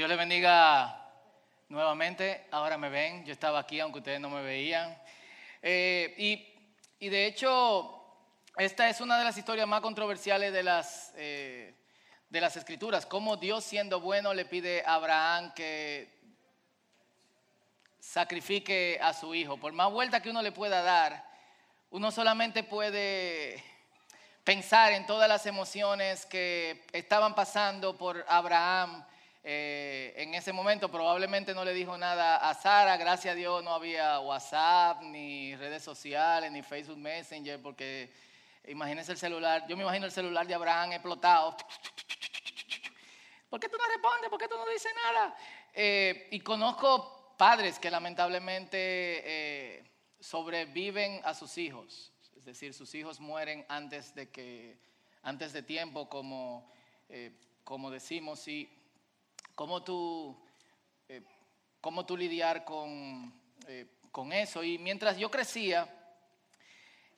Dios 0.00 0.08
le 0.08 0.16
bendiga 0.16 0.98
nuevamente. 1.68 2.46
Ahora 2.52 2.78
me 2.78 2.88
ven, 2.88 3.22
yo 3.26 3.34
estaba 3.34 3.58
aquí 3.58 3.80
aunque 3.80 3.98
ustedes 3.98 4.18
no 4.18 4.30
me 4.30 4.42
veían. 4.42 4.98
Eh, 5.60 6.14
y, 6.98 7.08
de 7.10 7.26
hecho, 7.26 8.02
esta 8.56 8.88
es 8.88 9.02
una 9.02 9.18
de 9.18 9.24
las 9.24 9.36
historias 9.36 9.68
más 9.68 9.82
controversiales 9.82 10.54
de 10.54 10.62
las, 10.62 11.12
eh, 11.16 11.74
de 12.30 12.40
las 12.40 12.56
escrituras. 12.56 13.04
Cómo 13.04 13.36
Dios 13.36 13.62
siendo 13.62 14.00
bueno 14.00 14.32
le 14.32 14.46
pide 14.46 14.82
a 14.86 14.94
Abraham 14.94 15.52
que 15.52 16.08
sacrifique 17.98 18.98
a 19.02 19.12
su 19.12 19.34
hijo. 19.34 19.58
Por 19.58 19.74
más 19.74 19.92
vuelta 19.92 20.22
que 20.22 20.30
uno 20.30 20.40
le 20.40 20.52
pueda 20.52 20.80
dar, 20.80 21.28
uno 21.90 22.10
solamente 22.10 22.62
puede 22.62 23.62
pensar 24.44 24.92
en 24.92 25.04
todas 25.04 25.28
las 25.28 25.44
emociones 25.44 26.24
que 26.24 26.86
estaban 26.94 27.34
pasando 27.34 27.98
por 27.98 28.24
Abraham 28.28 29.04
eh, 29.42 30.12
en 30.16 30.34
ese 30.34 30.52
momento. 30.52 30.90
Probablemente 30.90 31.54
no 31.54 31.64
le 31.64 31.72
dijo 31.72 31.96
nada 31.96 32.36
a 32.36 32.54
Sara, 32.54 32.96
gracias 32.96 33.32
a 33.32 33.34
Dios 33.34 33.64
no 33.64 33.74
había 33.74 34.20
WhatsApp, 34.20 35.02
ni 35.02 35.56
redes 35.56 35.82
sociales, 35.82 36.52
ni 36.52 36.62
Facebook 36.62 36.98
Messenger, 36.98 37.60
porque 37.60 38.12
imagínense 38.68 39.12
el 39.12 39.18
celular, 39.18 39.66
yo 39.66 39.76
me 39.76 39.82
imagino 39.82 40.06
el 40.06 40.12
celular 40.12 40.46
de 40.46 40.54
Abraham 40.54 40.92
explotado. 40.92 41.56
¿Por 43.48 43.58
qué 43.58 43.68
tú 43.68 43.76
no 43.76 43.88
respondes? 43.88 44.30
¿Por 44.30 44.38
qué 44.38 44.48
tú 44.48 44.56
no 44.56 44.66
dices 44.68 44.92
nada? 45.04 45.36
Eh, 45.74 46.28
y 46.30 46.40
conozco 46.40 47.34
padres 47.36 47.78
que 47.78 47.90
lamentablemente 47.90 48.78
eh, 48.78 49.84
sobreviven 50.20 51.20
a 51.24 51.34
sus 51.34 51.56
hijos 51.58 52.12
es 52.40 52.46
decir, 52.46 52.72
sus 52.72 52.94
hijos 52.94 53.20
mueren 53.20 53.66
antes 53.68 54.14
de, 54.14 54.30
que, 54.30 54.78
antes 55.22 55.52
de 55.52 55.62
tiempo, 55.62 56.08
como, 56.08 56.66
como 57.64 57.90
decimos, 57.90 58.48
y 58.48 58.79
cómo 59.60 59.82
tú, 59.82 60.34
eh, 61.06 61.22
cómo 61.82 62.06
tú 62.06 62.16
lidiar 62.16 62.64
con, 62.64 63.30
eh, 63.66 63.88
con 64.10 64.32
eso. 64.32 64.64
Y 64.64 64.78
mientras 64.78 65.18
yo 65.18 65.30
crecía, 65.30 65.86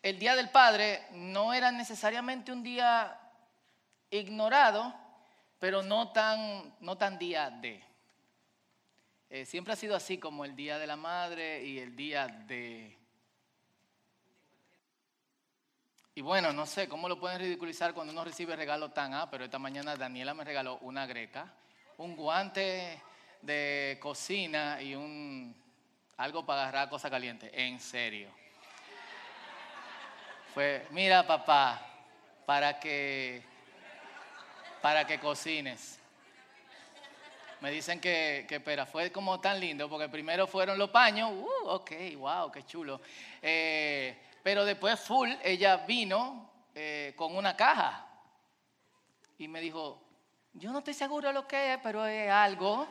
el 0.02 0.18
Día 0.18 0.34
del 0.34 0.50
Padre 0.50 1.06
no 1.12 1.54
era 1.54 1.70
necesariamente 1.70 2.50
un 2.50 2.64
día 2.64 3.16
ignorado, 4.10 4.92
pero 5.60 5.84
no 5.84 6.10
tan, 6.10 6.74
no 6.80 6.98
tan 6.98 7.16
día 7.16 7.48
de. 7.48 7.80
siempre 9.46 9.74
ha 9.74 9.76
sido 9.76 9.94
así 9.94 10.18
como 10.18 10.44
el 10.44 10.56
Día 10.56 10.80
de 10.80 10.88
la 10.88 10.96
Madre 10.96 11.64
y 11.64 11.78
el 11.78 11.94
Día 11.94 12.26
de 12.26 12.98
Y 16.16 16.22
bueno, 16.22 16.52
no 16.52 16.66
sé 16.66 16.88
cómo 16.88 17.08
lo 17.08 17.20
pueden 17.20 17.38
ridiculizar 17.38 17.94
cuando 17.94 18.12
uno 18.12 18.24
recibe 18.24 18.56
regalos 18.56 18.92
tan, 18.92 19.14
ah, 19.14 19.30
pero 19.30 19.44
esta 19.44 19.60
mañana 19.60 19.94
Daniela 19.94 20.34
me 20.34 20.42
regaló 20.42 20.78
una 20.78 21.06
greca, 21.06 21.54
un 22.02 22.16
guante 22.16 23.00
de 23.40 23.96
cocina 24.00 24.82
y 24.82 24.96
un 24.96 25.54
algo 26.16 26.44
para 26.44 26.62
agarrar 26.62 26.90
cosa 26.90 27.08
caliente. 27.08 27.50
En 27.54 27.78
serio. 27.78 28.28
Fue, 30.52 30.86
mira 30.90 31.24
papá, 31.24 31.80
para 32.44 32.78
que 32.80 33.42
para 34.80 35.06
que 35.06 35.20
cocines. 35.20 36.00
Me 37.60 37.70
dicen 37.70 38.00
que, 38.00 38.46
que, 38.48 38.56
espera, 38.56 38.84
fue 38.84 39.12
como 39.12 39.38
tan 39.38 39.60
lindo, 39.60 39.88
porque 39.88 40.08
primero 40.08 40.48
fueron 40.48 40.76
los 40.76 40.90
paños, 40.90 41.30
uh, 41.30 41.68
ok, 41.68 41.92
wow, 42.16 42.50
qué 42.50 42.66
chulo. 42.66 43.00
Eh, 43.40 44.18
pero 44.42 44.64
después 44.64 44.98
full, 44.98 45.30
ella 45.44 45.76
vino 45.76 46.50
eh, 46.74 47.12
con 47.14 47.36
una 47.36 47.54
caja 47.54 48.08
y 49.38 49.46
me 49.46 49.60
dijo, 49.60 50.01
yo 50.54 50.70
no 50.72 50.78
estoy 50.78 50.94
seguro 50.94 51.28
de 51.28 51.34
lo 51.34 51.46
que 51.46 51.74
es, 51.74 51.78
pero 51.82 52.04
es 52.06 52.30
algo. 52.30 52.86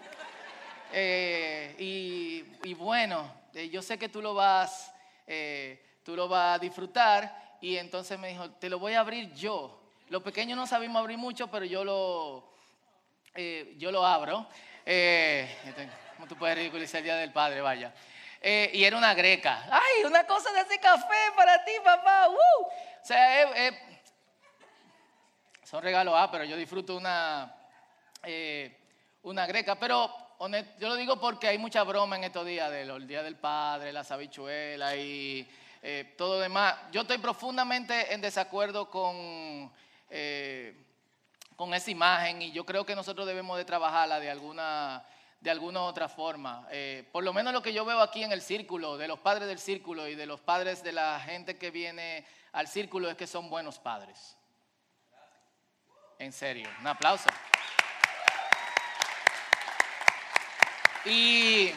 Eh, 0.94 1.76
y, 1.78 2.74
bueno, 2.74 3.32
eh, 3.54 3.70
yo 3.70 3.82
sé 3.82 3.98
que 3.98 4.10
tú 4.10 4.22
lo 4.22 4.34
vas, 4.34 4.94
tú 6.04 6.16
lo 6.16 6.28
vas 6.28 6.56
a 6.56 6.60
disfrutar. 6.60 7.58
Y 7.62 7.78
entonces 7.78 8.18
me 8.18 8.30
dijo, 8.30 8.50
te 8.52 8.70
lo 8.70 8.80
voy 8.80 8.94
a 8.94 9.02
abrir 9.02 9.34
yo. 9.34 9.80
Los 10.10 10.24
pequeños 10.24 10.58
no 10.58 10.68
sabemos 10.68 11.00
abrir 11.00 11.18
mucho, 11.18 11.48
pero 11.48 11.66
yo 11.66 11.84
lo, 11.84 12.54
yo 13.78 13.92
lo 13.92 14.06
abro. 14.06 14.48
¿Cómo 16.16 16.28
tú 16.28 16.36
puedes 16.36 16.58
ridiculizar 16.58 17.00
el 17.00 17.06
Día 17.06 17.16
del 17.16 17.32
Padre? 17.32 17.62
Vaya. 17.62 17.94
Eh, 18.42 18.72
y 18.74 18.84
era 18.84 18.98
una 18.98 19.14
greca. 19.14 19.64
¡Ay, 19.70 20.04
una 20.04 20.26
cosa 20.26 20.52
de 20.52 20.62
ese 20.62 20.80
café 20.80 21.32
para 21.36 21.64
ti, 21.64 21.74
papá! 21.84 22.28
¡Uh! 22.28 22.64
O 22.64 23.06
sea, 23.06 23.44
son 25.72 25.82
regalos, 25.82 26.14
ah, 26.18 26.30
pero 26.30 26.44
yo 26.44 26.58
disfruto 26.58 26.98
una, 26.98 27.56
eh, 28.24 28.78
una 29.24 29.46
greca. 29.46 29.80
Pero 29.80 30.12
yo 30.78 30.90
lo 30.90 30.98
digo 30.98 31.18
porque 31.18 31.48
hay 31.48 31.58
mucha 31.58 31.82
broma 31.84 32.18
en 32.18 32.26
estos 32.26 32.46
días, 32.46 32.70
del 32.70 33.08
Día 33.08 33.24
del 33.24 33.38
Padre, 33.38 33.94
las 33.94 34.12
habichuelas 34.12 34.96
y 34.98 35.48
eh, 35.82 36.14
todo 36.18 36.42
demás. 36.42 36.76
Yo 36.92 37.04
estoy 37.04 37.20
profundamente 37.20 38.14
en 38.14 38.20
desacuerdo 38.20 38.90
con, 38.90 39.72
con 41.56 41.74
esa 41.74 41.90
imagen 41.90 42.42
y 42.42 42.52
yo 42.52 42.66
creo 42.66 42.86
que 42.86 42.94
nosotros 42.94 43.26
debemos 43.26 43.58
de 43.58 43.64
trabajarla 43.64 44.20
de 44.20 44.30
alguna 44.30 45.06
de 45.40 45.50
alguna 45.50 45.84
otra 45.84 46.10
forma. 46.10 46.68
Eh, 46.70 47.08
por 47.14 47.24
lo 47.24 47.32
menos 47.32 47.54
lo 47.54 47.62
que 47.62 47.72
yo 47.72 47.86
veo 47.86 48.02
aquí 48.02 48.24
en 48.24 48.34
el 48.34 48.42
círculo, 48.42 48.98
de 48.98 49.08
los 49.08 49.20
padres 49.20 49.48
del 49.48 49.58
círculo 49.58 50.06
y 50.10 50.16
de 50.16 50.26
los 50.26 50.42
padres 50.42 50.84
de 50.84 50.92
la 50.92 51.18
gente 51.22 51.58
que 51.58 51.72
viene 51.72 52.26
al 52.52 52.68
círculo, 52.68 53.10
es 53.10 53.16
que 53.16 53.26
son 53.26 53.50
buenos 53.50 53.80
padres. 53.80 54.38
En 56.22 56.32
serio, 56.32 56.70
un 56.80 56.86
aplauso. 56.86 57.28
Y 61.04 61.72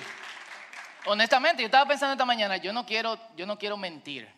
honestamente, 1.06 1.62
yo 1.62 1.66
estaba 1.68 1.88
pensando 1.88 2.12
esta 2.12 2.26
mañana, 2.26 2.58
yo 2.58 2.70
no 2.70 2.84
quiero, 2.84 3.18
yo 3.36 3.46
no 3.46 3.56
quiero 3.56 3.78
mentir. 3.78 4.28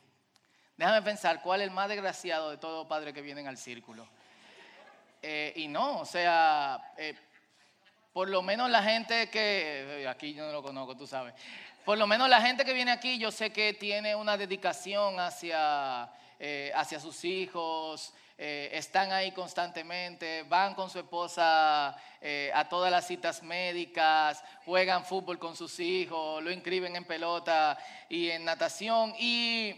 Déjame 0.77 1.03
pensar 1.03 1.43
cuál 1.43 1.61
es 1.61 1.66
el 1.66 1.72
más 1.72 1.89
desgraciado 1.89 2.50
de 2.50 2.56
todos 2.56 2.83
los 2.83 2.87
padres 2.87 3.12
que 3.15 3.21
vienen 3.21 3.49
al 3.49 3.56
círculo. 3.59 4.09
Eh, 5.22 5.53
y 5.56 5.66
no, 5.66 5.99
o 5.99 6.05
sea, 6.05 6.93
eh, 6.97 7.19
por 8.12 8.28
lo 8.28 8.43
menos 8.43 8.71
la 8.71 8.84
gente 8.84 9.28
que, 9.28 10.03
eh, 10.03 10.09
aquí 10.09 10.34
yo 10.34 10.47
no 10.47 10.53
lo 10.53 10.62
conozco, 10.62 10.97
tú 10.97 11.09
sabes, 11.09 11.34
por 11.84 11.99
lo 11.99 12.06
menos 12.06 12.28
la 12.28 12.41
gente 12.41 12.65
que 12.65 12.75
viene 12.75 12.93
aquí 12.93 13.19
yo 13.19 13.33
sé 13.33 13.50
que 13.50 13.75
tiene 13.75 14.15
una 14.15 14.37
dedicación 14.37 15.19
hacia, 15.19 16.05
hacia 16.75 17.00
sus 17.00 17.25
hijos, 17.25 18.15
eh, 18.38 18.70
están 18.72 19.12
ahí 19.12 19.32
constantemente, 19.32 20.42
van 20.44 20.74
con 20.74 20.91
su 20.91 20.98
esposa 20.98 21.97
a 22.54 22.69
todas 22.69 22.91
las 22.91 23.06
citas 23.06 23.42
médicas, 23.42 24.42
juegan 24.64 25.04
fútbol 25.04 25.38
con 25.38 25.54
sus 25.54 25.78
hijos, 25.78 26.42
lo 26.42 26.50
inscriben 26.50 26.97
en 26.97 27.04
pelota 27.04 27.78
y 28.08 28.30
en 28.30 28.44
natación. 28.44 29.14
Y 29.19 29.74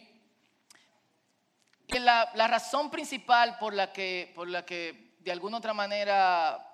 la, 1.88 2.30
la 2.34 2.48
razón 2.48 2.91
principal 2.91 3.58
por 3.58 3.74
la, 3.74 3.92
que, 3.92 4.32
por 4.34 4.48
la 4.48 4.64
que 4.64 5.14
de 5.20 5.30
alguna 5.30 5.58
otra 5.58 5.75
manera 5.75 6.64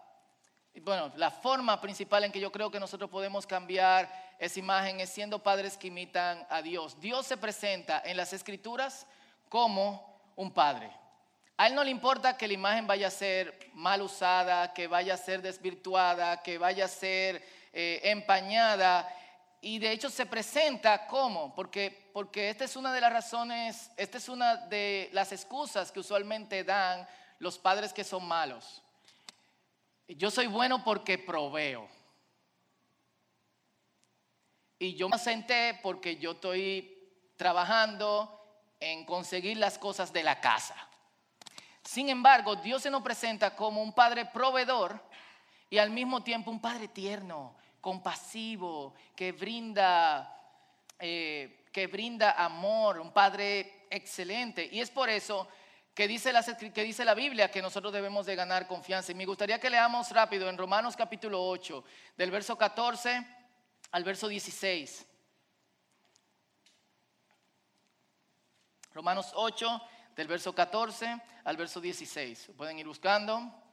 bueno, 0.82 1.12
la 1.16 1.30
forma 1.30 1.80
principal 1.80 2.24
en 2.24 2.32
que 2.32 2.40
yo 2.40 2.50
creo 2.50 2.70
que 2.70 2.80
nosotros 2.80 3.08
podemos 3.08 3.46
cambiar 3.46 4.10
esa 4.38 4.58
imagen 4.58 5.00
es 5.00 5.10
siendo 5.10 5.42
padres 5.42 5.76
que 5.76 5.86
imitan 5.86 6.44
a 6.50 6.62
Dios. 6.62 7.00
Dios 7.00 7.26
se 7.26 7.36
presenta 7.36 8.02
en 8.04 8.16
las 8.16 8.32
escrituras 8.32 9.06
como 9.48 10.32
un 10.34 10.52
padre. 10.52 10.90
A 11.56 11.68
Él 11.68 11.74
no 11.74 11.84
le 11.84 11.90
importa 11.90 12.36
que 12.36 12.48
la 12.48 12.54
imagen 12.54 12.86
vaya 12.86 13.06
a 13.06 13.10
ser 13.10 13.70
mal 13.74 14.02
usada, 14.02 14.72
que 14.74 14.88
vaya 14.88 15.14
a 15.14 15.16
ser 15.16 15.40
desvirtuada, 15.40 16.42
que 16.42 16.58
vaya 16.58 16.86
a 16.86 16.88
ser 16.88 17.46
eh, 17.72 18.00
empañada. 18.04 19.08
Y 19.60 19.78
de 19.78 19.92
hecho 19.92 20.10
se 20.10 20.26
presenta 20.26 21.06
como, 21.06 21.54
porque, 21.54 22.10
porque 22.12 22.50
esta 22.50 22.64
es 22.64 22.74
una 22.74 22.92
de 22.92 23.00
las 23.00 23.12
razones, 23.12 23.90
esta 23.96 24.18
es 24.18 24.28
una 24.28 24.56
de 24.56 25.08
las 25.12 25.32
excusas 25.32 25.92
que 25.92 26.00
usualmente 26.00 26.64
dan 26.64 27.06
los 27.38 27.58
padres 27.58 27.92
que 27.92 28.02
son 28.02 28.24
malos. 28.26 28.82
Yo 30.08 30.30
soy 30.30 30.48
bueno 30.48 30.82
porque 30.82 31.18
proveo. 31.18 31.88
Y 34.78 34.96
yo 34.96 35.08
me 35.08 35.18
senté 35.18 35.78
porque 35.82 36.16
yo 36.16 36.32
estoy 36.32 36.90
trabajando 37.36 38.40
en 38.80 39.06
conseguir 39.06 39.56
las 39.56 39.78
cosas 39.78 40.12
de 40.12 40.24
la 40.24 40.40
casa. 40.40 40.76
Sin 41.84 42.08
embargo, 42.08 42.56
Dios 42.56 42.82
se 42.82 42.90
nos 42.90 43.02
presenta 43.02 43.54
como 43.54 43.82
un 43.82 43.92
padre 43.92 44.24
proveedor 44.24 45.00
y 45.68 45.78
al 45.78 45.90
mismo 45.90 46.22
tiempo 46.22 46.50
un 46.50 46.60
padre 46.60 46.88
tierno, 46.88 47.56
compasivo, 47.80 48.94
que 49.14 49.32
brinda, 49.32 50.34
eh, 50.98 51.64
que 51.70 51.86
brinda 51.86 52.32
amor, 52.32 52.98
un 52.98 53.12
padre 53.12 53.86
excelente. 53.90 54.68
Y 54.72 54.80
es 54.80 54.90
por 54.90 55.10
eso 55.10 55.46
que 55.94 56.08
dice, 56.08 56.32
la, 56.32 56.42
que 56.42 56.82
dice 56.82 57.04
la 57.04 57.14
Biblia 57.14 57.50
que 57.50 57.60
nosotros 57.60 57.92
debemos 57.92 58.24
de 58.24 58.34
ganar 58.34 58.66
confianza. 58.66 59.12
Y 59.12 59.14
me 59.14 59.26
gustaría 59.26 59.60
que 59.60 59.68
leamos 59.68 60.10
rápido 60.10 60.48
en 60.48 60.56
Romanos 60.56 60.96
capítulo 60.96 61.46
8, 61.46 61.84
del 62.16 62.30
verso 62.30 62.56
14 62.56 63.26
al 63.92 64.04
verso 64.04 64.26
16. 64.26 65.06
Romanos 68.94 69.32
8, 69.34 69.82
del 70.16 70.28
verso 70.28 70.54
14 70.54 71.20
al 71.44 71.56
verso 71.56 71.80
16. 71.80 72.52
Pueden 72.56 72.78
ir 72.78 72.86
buscando. 72.86 73.64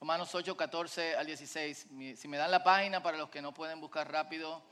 Romanos 0.00 0.34
8, 0.34 0.54
14 0.54 1.16
al 1.16 1.24
16. 1.24 1.86
Si 2.16 2.28
me 2.28 2.36
dan 2.36 2.50
la 2.50 2.62
página 2.62 3.02
para 3.02 3.16
los 3.16 3.30
que 3.30 3.40
no 3.40 3.54
pueden 3.54 3.80
buscar 3.80 4.12
rápido. 4.12 4.62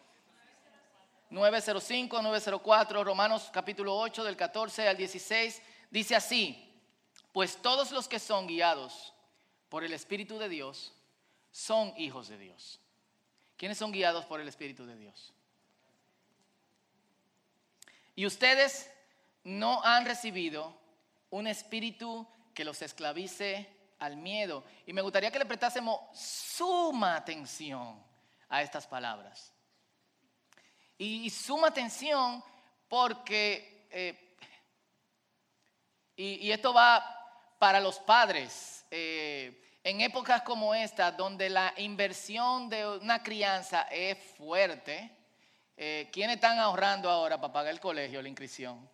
905, 1.30 2.20
904, 2.20 3.02
Romanos 3.02 3.48
capítulo 3.50 3.96
8 3.96 4.24
del 4.24 4.36
14 4.36 4.88
al 4.88 4.96
16. 4.98 5.62
Dice 5.90 6.14
así, 6.14 6.70
pues 7.32 7.56
todos 7.62 7.92
los 7.92 8.08
que 8.08 8.18
son 8.18 8.46
guiados 8.46 9.11
por 9.72 9.84
el 9.84 9.94
Espíritu 9.94 10.38
de 10.38 10.50
Dios 10.50 10.92
son 11.50 11.94
hijos 11.96 12.28
de 12.28 12.36
Dios. 12.36 12.78
¿Quiénes 13.56 13.78
son 13.78 13.90
guiados 13.90 14.26
por 14.26 14.38
el 14.38 14.46
Espíritu 14.46 14.84
de 14.84 14.96
Dios? 14.96 15.32
Y 18.14 18.26
ustedes 18.26 18.90
no 19.44 19.82
han 19.82 20.04
recibido 20.04 20.78
un 21.30 21.46
espíritu 21.46 22.28
que 22.52 22.66
los 22.66 22.82
esclavice 22.82 23.66
al 23.98 24.18
miedo. 24.18 24.62
Y 24.84 24.92
me 24.92 25.00
gustaría 25.00 25.30
que 25.30 25.38
le 25.38 25.46
prestásemos 25.46 26.00
suma 26.12 27.16
atención 27.16 27.98
a 28.50 28.60
estas 28.60 28.86
palabras. 28.86 29.54
Y, 30.98 31.30
suma 31.30 31.68
atención 31.68 32.44
porque, 32.88 33.88
eh, 33.90 34.36
y, 36.14 36.50
esto 36.50 36.74
va 36.74 37.21
para 37.62 37.78
los 37.78 38.00
padres, 38.00 38.84
eh, 38.90 39.56
en 39.84 40.00
épocas 40.00 40.42
como 40.42 40.74
esta, 40.74 41.12
donde 41.12 41.48
la 41.48 41.72
inversión 41.76 42.68
de 42.68 42.84
una 42.98 43.22
crianza 43.22 43.82
es 43.82 44.18
fuerte, 44.36 45.12
eh, 45.76 46.08
¿quiénes 46.12 46.34
están 46.34 46.58
ahorrando 46.58 47.08
ahora 47.08 47.40
para 47.40 47.52
pagar 47.52 47.72
el 47.72 47.78
colegio, 47.78 48.20
la 48.20 48.28
inscripción? 48.28 48.90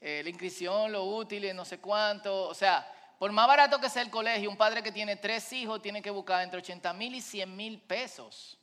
Eh, 0.00 0.22
la 0.24 0.30
inscripción, 0.30 0.90
lo 0.90 1.04
útil, 1.04 1.54
no 1.54 1.66
sé 1.66 1.80
cuánto. 1.80 2.48
O 2.48 2.54
sea, 2.54 2.90
por 3.18 3.30
más 3.30 3.46
barato 3.46 3.78
que 3.78 3.90
sea 3.90 4.00
el 4.00 4.10
colegio, 4.10 4.48
un 4.48 4.56
padre 4.56 4.82
que 4.82 4.90
tiene 4.90 5.16
tres 5.16 5.52
hijos 5.52 5.82
tiene 5.82 6.00
que 6.00 6.08
buscar 6.08 6.42
entre 6.42 6.60
80 6.60 6.94
mil 6.94 7.14
y 7.14 7.20
100 7.20 7.56
mil 7.56 7.78
pesos. 7.78 8.56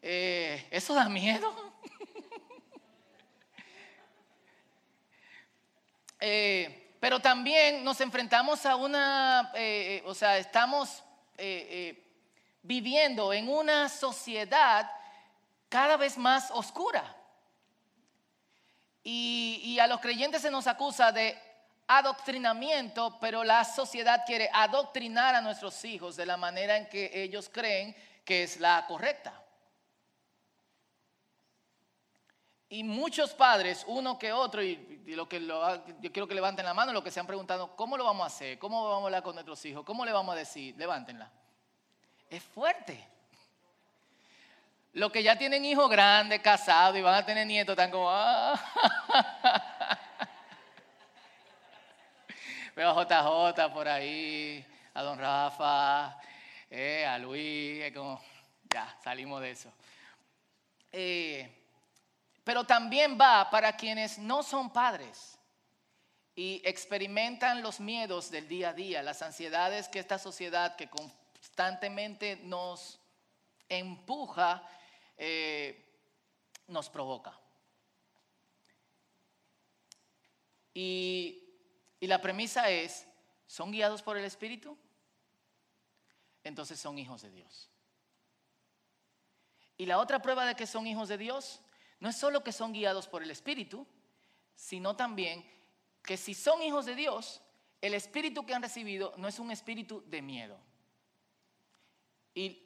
Eh, 0.00 0.66
¿Eso 0.70 0.94
da 0.94 1.06
miedo? 1.06 1.52
eh, 6.20 6.80
pero 7.00 7.18
también 7.18 7.82
nos 7.82 7.98
enfrentamos 8.02 8.66
a 8.66 8.76
una, 8.76 9.50
eh, 9.54 9.96
eh, 9.96 10.02
o 10.04 10.14
sea, 10.14 10.36
estamos 10.36 11.02
eh, 11.38 12.04
viviendo 12.62 13.32
en 13.32 13.48
una 13.48 13.88
sociedad 13.88 14.88
cada 15.70 15.96
vez 15.96 16.18
más 16.18 16.50
oscura. 16.50 17.16
Y, 19.02 19.62
y, 19.64 19.78
a 19.78 19.86
los 19.86 19.98
creyentes 20.00 20.42
se 20.42 20.50
nos 20.50 20.66
acusa 20.66 21.10
de 21.10 21.38
adoctrinamiento, 21.86 23.16
pero 23.18 23.44
la 23.44 23.64
sociedad 23.64 24.24
quiere 24.26 24.50
adoctrinar 24.52 25.34
a 25.34 25.40
nuestros 25.40 25.82
hijos 25.86 26.16
de 26.16 26.26
la 26.26 26.36
manera 26.36 26.76
en 26.76 26.86
que 26.86 27.10
ellos 27.14 27.48
creen 27.50 27.96
que 28.26 28.42
es 28.42 28.60
la 28.60 28.84
correcta. 28.86 29.39
Y 32.72 32.84
muchos 32.84 33.34
padres, 33.34 33.84
uno 33.88 34.16
que 34.16 34.32
otro, 34.32 34.62
y, 34.62 35.02
lo 35.06 35.28
que 35.28 35.40
yo 35.40 36.12
quiero 36.12 36.28
que 36.28 36.36
levanten 36.36 36.64
la 36.64 36.72
mano, 36.72 36.92
lo 36.92 37.02
que 37.02 37.10
se 37.10 37.18
han 37.18 37.26
preguntado, 37.26 37.74
¿cómo 37.74 37.96
lo 37.96 38.04
vamos 38.04 38.22
a 38.22 38.26
hacer? 38.28 38.60
¿Cómo 38.60 38.84
vamos 38.84 39.02
a 39.02 39.06
hablar 39.06 39.24
con 39.24 39.34
nuestros 39.34 39.64
hijos? 39.64 39.84
¿Cómo 39.84 40.04
le 40.04 40.12
vamos 40.12 40.32
a 40.36 40.38
decir? 40.38 40.76
Levántenla. 40.78 41.28
Es 42.30 42.44
fuerte. 42.44 43.08
Los 44.92 45.10
que 45.10 45.24
ya 45.24 45.36
tienen 45.36 45.64
hijos 45.64 45.90
grandes, 45.90 46.40
casados 46.42 46.96
y 46.96 47.02
van 47.02 47.16
a 47.16 47.26
tener 47.26 47.44
nietos, 47.44 47.72
están 47.72 47.90
como, 47.90 48.08
ah. 48.08 48.54
Veo 52.76 52.90
a 52.90 53.02
JJ 53.02 53.72
por 53.74 53.88
ahí, 53.88 54.64
a 54.94 55.02
don 55.02 55.18
Rafa, 55.18 56.16
eh, 56.70 57.04
a 57.04 57.18
Luis, 57.18 57.82
ya, 58.72 58.96
salimos 59.02 59.40
de 59.40 59.50
eso. 59.50 59.72
Eh, 60.92 61.59
pero 62.44 62.64
también 62.64 63.18
va 63.20 63.50
para 63.50 63.76
quienes 63.76 64.18
no 64.18 64.42
son 64.42 64.72
padres 64.72 65.38
y 66.34 66.62
experimentan 66.64 67.62
los 67.62 67.80
miedos 67.80 68.30
del 68.30 68.48
día 68.48 68.70
a 68.70 68.72
día, 68.72 69.02
las 69.02 69.22
ansiedades 69.22 69.88
que 69.88 69.98
esta 69.98 70.18
sociedad 70.18 70.76
que 70.76 70.88
constantemente 70.88 72.36
nos 72.44 72.98
empuja, 73.68 74.66
eh, 75.16 75.86
nos 76.66 76.88
provoca. 76.88 77.38
Y, 80.72 81.42
y 81.98 82.06
la 82.06 82.20
premisa 82.22 82.70
es, 82.70 83.06
¿son 83.46 83.70
guiados 83.70 84.02
por 84.02 84.16
el 84.16 84.24
Espíritu? 84.24 84.78
Entonces 86.42 86.80
son 86.80 86.98
hijos 86.98 87.22
de 87.22 87.30
Dios. 87.30 87.68
Y 89.76 89.86
la 89.86 89.98
otra 89.98 90.22
prueba 90.22 90.46
de 90.46 90.54
que 90.54 90.66
son 90.66 90.86
hijos 90.86 91.08
de 91.08 91.18
Dios 91.18 91.60
no 92.00 92.08
es 92.08 92.16
solo 92.16 92.42
que 92.42 92.52
son 92.52 92.72
guiados 92.72 93.06
por 93.06 93.22
el 93.22 93.30
Espíritu, 93.30 93.86
sino 94.54 94.96
también 94.96 95.44
que 96.02 96.16
si 96.16 96.34
son 96.34 96.62
hijos 96.62 96.86
de 96.86 96.94
Dios, 96.94 97.40
el 97.80 97.94
espíritu 97.94 98.44
que 98.44 98.54
han 98.54 98.62
recibido 98.62 99.14
no 99.16 99.28
es 99.28 99.38
un 99.38 99.50
espíritu 99.50 100.02
de 100.06 100.20
miedo. 100.20 100.58
Y, 102.34 102.62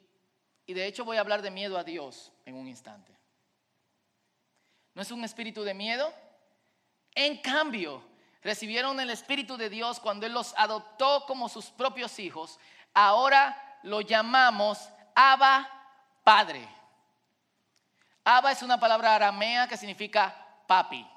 y, 0.65 0.73
de 0.73 0.85
hecho 0.85 1.05
voy 1.05 1.17
a 1.17 1.21
hablar 1.21 1.41
de 1.41 1.51
miedo 1.51 1.77
a 1.77 1.83
Dios 1.83 2.31
en 2.45 2.55
un 2.55 2.67
instante. 2.67 3.15
No 4.93 5.01
es 5.01 5.11
un 5.11 5.23
espíritu 5.23 5.63
de 5.63 5.73
miedo. 5.73 6.13
En 7.13 7.41
cambio, 7.41 8.03
recibieron 8.41 8.99
el 8.99 9.09
espíritu 9.09 9.57
de 9.57 9.69
Dios 9.69 9.99
cuando 9.99 10.25
Él 10.25 10.33
los 10.33 10.53
adoptó 10.57 11.25
como 11.25 11.49
sus 11.49 11.67
propios 11.67 12.19
hijos. 12.19 12.59
Ahora 12.93 13.79
lo 13.83 14.01
llamamos 14.01 14.89
Abba 15.15 15.69
Padre. 16.23 16.67
Abba 18.27 18.51
es 18.51 18.63
una 18.63 18.79
palabra 18.79 19.13
aramea 19.13 19.67
que 19.67 19.77
significa 19.77 20.35
papi. 20.65 21.07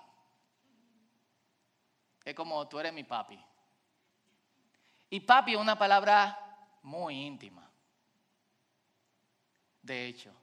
Es 2.23 2.35
como 2.35 2.69
tú 2.69 2.79
eres 2.79 2.93
mi 2.93 3.03
papi. 3.03 3.43
Y 5.09 5.21
papi 5.21 5.55
es 5.55 5.59
una 5.59 5.79
palabra 5.79 6.39
muy 6.83 7.15
íntima. 7.15 7.67
De 9.81 10.07
hecho, 10.07 10.35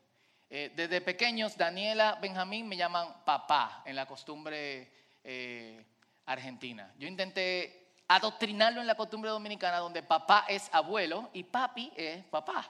eh, 0.49 0.71
desde 0.75 1.01
pequeños, 1.01 1.55
Daniela, 1.55 2.17
Benjamín 2.19 2.67
me 2.67 2.75
llaman 2.75 3.23
papá 3.23 3.83
en 3.85 3.95
la 3.95 4.07
costumbre 4.07 4.91
eh, 5.23 5.85
argentina. 6.25 6.91
Yo 6.97 7.07
intenté 7.07 7.93
adoctrinarlo 8.07 8.81
en 8.81 8.87
la 8.87 8.95
costumbre 8.95 9.29
dominicana 9.29 9.77
donde 9.77 10.01
papá 10.01 10.45
es 10.47 10.67
abuelo 10.73 11.29
y 11.31 11.43
papi 11.43 11.93
es 11.95 12.23
papá. 12.23 12.67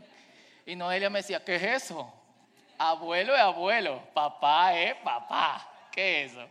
y 0.66 0.76
Noelia 0.76 1.10
me 1.10 1.18
decía, 1.18 1.44
¿qué 1.44 1.56
es 1.56 1.82
eso? 1.82 2.23
Abuelo 2.78 3.34
es 3.34 3.40
abuelo, 3.40 4.02
papá 4.12 4.74
es 4.74 4.94
papá. 4.96 5.68
¿Qué 5.90 6.24
es 6.24 6.32
eso? 6.32 6.48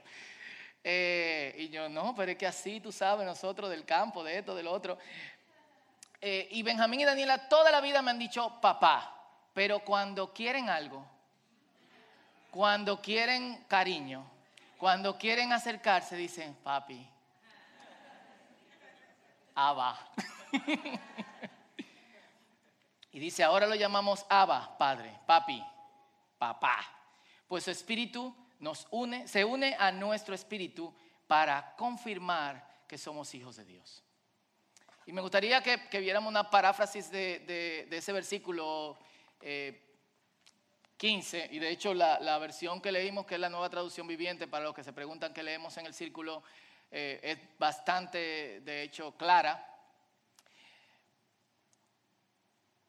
Eh, 0.84 1.56
y 1.58 1.70
yo, 1.70 1.88
no, 1.90 2.14
pero 2.16 2.32
es 2.32 2.38
que 2.38 2.48
así 2.48 2.80
tú 2.80 2.92
sabes, 2.92 3.26
nosotros 3.26 3.70
del 3.70 3.86
campo, 3.86 4.24
de 4.24 4.40
esto, 4.40 4.56
del 4.56 4.68
otro. 4.68 4.98
Eh, 6.22 6.48
y 6.52 6.64
Benjamín 6.64 7.02
y 7.02 7.06
Daniela 7.06 7.50
toda 7.50 7.72
la 7.72 7.82
vida 7.82 8.02
me 8.02 8.12
han 8.12 8.20
dicho 8.20 8.60
papá, 8.62 9.14
pero 9.54 9.80
cuando 9.80 10.34
quieren 10.34 10.70
algo, 10.70 11.06
cuando 12.52 13.02
quieren 13.02 13.64
cariño, 13.68 14.26
cuando 14.78 15.18
quieren 15.18 15.52
acercarse, 15.52 16.16
dicen 16.16 16.56
papi. 16.64 17.10
Abba. 19.56 20.00
y 23.12 23.20
dice, 23.20 23.44
ahora 23.44 23.68
lo 23.68 23.76
llamamos 23.76 24.26
Abba, 24.30 24.78
padre, 24.78 25.14
papi 25.26 25.64
papá. 26.44 26.78
Pues 27.48 27.64
su 27.64 27.72
espíritu 27.72 28.36
nos 28.60 28.88
une, 28.92 29.28
se 29.28 29.46
une 29.46 29.76
a 29.80 29.92
nuestro 29.92 30.36
espíritu 30.36 30.94
para 31.28 31.76
confirmar 31.76 32.84
que 32.88 32.98
somos 32.98 33.34
hijos 33.34 33.56
de 33.56 33.66
Dios. 33.66 34.04
Y 35.06 35.14
me 35.14 35.22
gustaría 35.22 35.62
que, 35.62 36.00
viéramos 36.00 36.30
una 36.30 36.50
paráfrasis 36.50 37.10
de, 37.12 37.88
ese 37.90 38.12
versículo 38.12 38.98
15, 40.98 41.40
eh, 41.40 41.50
y 41.52 41.60
de 41.60 41.70
hecho 41.70 41.94
la, 41.94 42.38
versión 42.40 42.82
que 42.82 42.92
leímos, 42.92 43.26
que 43.26 43.36
es 43.36 43.42
la 43.42 43.50
nueva 43.50 43.70
traducción 43.70 44.08
viviente, 44.08 44.48
para 44.48 44.66
los 44.66 44.74
que 44.74 44.84
se 44.84 44.94
preguntan 44.94 45.34
qué 45.34 45.44
leemos 45.44 45.78
en 45.78 45.86
el 45.86 45.94
círculo, 45.94 46.44
eh, 46.92 47.20
es 47.24 47.38
bastante, 47.58 48.62
de 48.62 48.84
hecho, 48.84 49.16
clara. 49.18 49.70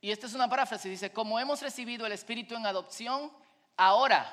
Y 0.01 0.11
esta 0.11 0.27
es 0.27 0.35
una 0.35 0.49
paráfrasis, 0.49 0.91
dice, 0.91 1.13
como 1.13 1.41
hemos 1.41 1.63
recibido 1.63 2.05
el 2.05 2.13
Espíritu 2.13 2.55
en 2.55 2.67
adopción, 2.67 3.33
Ahora, 3.77 4.25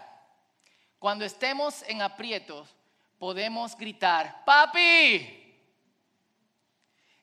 cuando 1.00 1.26
estemos 1.26 1.82
en 1.88 2.04
aprietos, 2.04 2.70
podemos 3.18 3.76
gritar, 3.76 4.46
papi. 4.46 5.38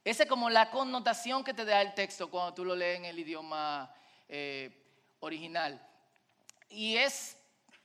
Esa 0.02 0.24
es 0.24 0.28
como 0.28 0.50
la 0.50 0.70
connotación 0.70 1.44
que 1.44 1.54
te 1.54 1.64
da 1.64 1.80
el 1.80 1.94
texto 1.94 2.28
cuando 2.28 2.54
tú 2.54 2.64
lo 2.64 2.74
lees 2.74 2.98
en 2.98 3.04
el 3.04 3.18
idioma 3.18 3.94
eh, 4.28 4.84
original. 5.20 5.80
Y 6.68 6.96
es, 6.96 7.36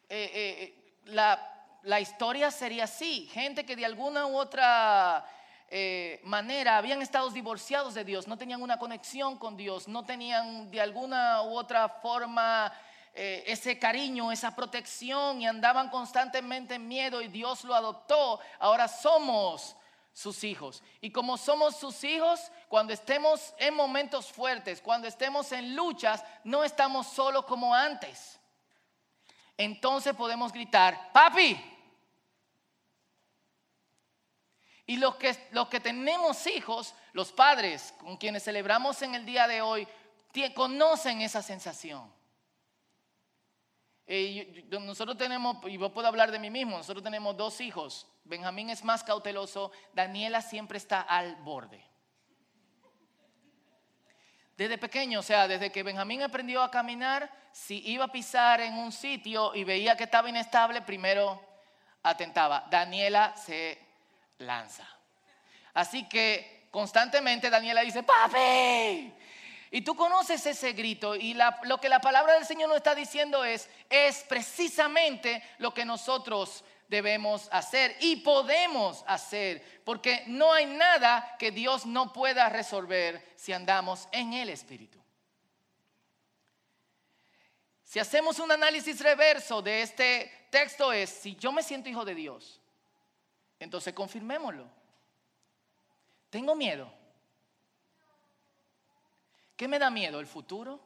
eh, 0.09 0.31
eh, 0.33 0.99
la, 1.05 1.79
la, 1.83 1.99
historia 1.99 2.49
sería 2.49 2.85
así, 2.85 3.27
gente 3.27 3.63
que 3.63 3.75
de 3.75 3.85
alguna 3.85 4.25
u 4.25 4.35
otra 4.35 5.29
manera 6.23 6.77
habían 6.77 7.01
estado 7.01 7.31
divorciados 7.31 7.95
de 7.95 8.03
Dios, 8.03 8.27
no 8.27 8.37
tenían 8.37 8.61
una 8.61 8.77
conexión 8.77 9.39
con 9.39 9.57
Dios, 9.57 9.87
no 9.87 10.05
tenían 10.05 10.69
de 10.69 10.79
alguna 10.79 11.41
u 11.41 11.57
otra 11.57 11.89
forma 11.89 12.71
eh, 13.15 13.43
ese 13.45 13.77
cariño, 13.77 14.31
esa 14.31 14.55
protección 14.55 15.39
y 15.39 15.45
andaban 15.45 15.89
constantemente 15.89 16.75
en 16.75 16.87
miedo 16.87 17.21
y 17.21 17.27
Dios 17.27 17.63
lo 17.63 17.75
adoptó. 17.75 18.39
Ahora 18.59 18.87
somos 18.87 19.75
sus 20.13 20.43
hijos. 20.43 20.81
Y 20.99 21.11
como 21.11 21.37
somos 21.37 21.75
sus 21.75 22.03
hijos, 22.03 22.51
cuando 22.69 22.91
estemos 22.91 23.53
en 23.57 23.75
momentos 23.75 24.31
fuertes, 24.31 24.81
cuando 24.81 25.07
estemos 25.07 25.51
en 25.51 25.75
luchas, 25.75 26.23
no 26.43 26.63
estamos 26.63 27.07
solos 27.07 27.45
como 27.45 27.73
antes. 27.73 28.39
Entonces 29.57 30.15
podemos 30.15 30.51
gritar, 30.51 31.11
papi. 31.11 31.71
Y 34.85 34.97
los 34.97 35.15
que, 35.15 35.49
los 35.51 35.67
que 35.67 35.79
tenemos 35.79 36.45
hijos, 36.47 36.93
los 37.13 37.31
padres 37.31 37.93
con 37.99 38.17
quienes 38.17 38.43
celebramos 38.43 39.01
en 39.01 39.15
el 39.15 39.25
día 39.25 39.47
de 39.47 39.61
hoy, 39.61 39.87
conocen 40.55 41.21
esa 41.21 41.41
sensación. 41.41 42.22
Nosotros 44.69 45.17
tenemos, 45.17 45.57
y 45.67 45.77
yo 45.77 45.93
puedo 45.93 46.07
hablar 46.07 46.31
de 46.31 46.39
mí 46.39 46.49
mismo, 46.49 46.77
nosotros 46.77 47.03
tenemos 47.03 47.37
dos 47.37 47.61
hijos. 47.61 48.07
Benjamín 48.25 48.69
es 48.69 48.83
más 48.83 49.03
cauteloso, 49.03 49.71
Daniela 49.93 50.41
siempre 50.41 50.77
está 50.77 51.01
al 51.01 51.35
borde. 51.37 51.83
Desde 54.55 54.77
pequeño, 54.77 55.19
o 55.19 55.23
sea, 55.23 55.47
desde 55.47 55.71
que 55.71 55.83
Benjamín 55.83 56.21
aprendió 56.21 56.61
a 56.61 56.69
caminar, 56.69 57.31
si 57.51 57.81
iba 57.89 58.05
a 58.05 58.11
pisar 58.11 58.61
en 58.61 58.75
un 58.75 58.91
sitio 58.91 59.55
y 59.55 59.63
veía 59.63 59.97
que 59.97 60.03
estaba 60.03 60.29
inestable, 60.29 60.81
primero 60.81 61.41
atentaba. 62.03 62.65
Daniela 62.69 63.35
se 63.35 63.79
lanza. 64.39 64.87
Así 65.73 66.07
que 66.07 66.67
constantemente 66.69 67.49
Daniela 67.49 67.81
dice, 67.81 68.03
papi, 68.03 69.13
y 69.75 69.81
tú 69.81 69.95
conoces 69.95 70.45
ese 70.45 70.73
grito 70.73 71.15
y 71.15 71.33
lo 71.63 71.81
que 71.81 71.89
la 71.89 71.99
palabra 71.99 72.35
del 72.35 72.45
Señor 72.45 72.69
nos 72.69 72.77
está 72.77 72.93
diciendo 72.93 73.43
es, 73.43 73.67
es 73.89 74.23
precisamente 74.29 75.41
lo 75.57 75.73
que 75.73 75.83
nosotros 75.83 76.63
debemos 76.87 77.49
hacer 77.51 77.97
y 77.99 78.17
podemos 78.17 79.03
hacer, 79.07 79.81
porque 79.83 80.25
no 80.27 80.53
hay 80.53 80.67
nada 80.67 81.37
que 81.39 81.49
Dios 81.49 81.87
no 81.87 82.13
pueda 82.13 82.49
resolver 82.49 83.33
si 83.35 83.51
andamos 83.51 84.07
en 84.11 84.33
el 84.33 84.49
Espíritu. 84.49 85.01
Si 87.83 87.97
hacemos 87.97 88.37
un 88.37 88.51
análisis 88.51 88.99
reverso 89.01 89.63
de 89.63 89.81
este 89.81 90.47
texto 90.51 90.93
es, 90.93 91.09
si 91.09 91.35
yo 91.35 91.51
me 91.51 91.63
siento 91.63 91.89
hijo 91.89 92.05
de 92.05 92.13
Dios, 92.13 92.61
entonces 93.57 93.91
confirmémoslo. 93.91 94.69
Tengo 96.29 96.53
miedo. 96.53 97.02
¿Qué 99.55 99.67
me 99.67 99.79
da 99.79 99.89
miedo? 99.89 100.19
¿El 100.19 100.27
futuro? 100.27 100.79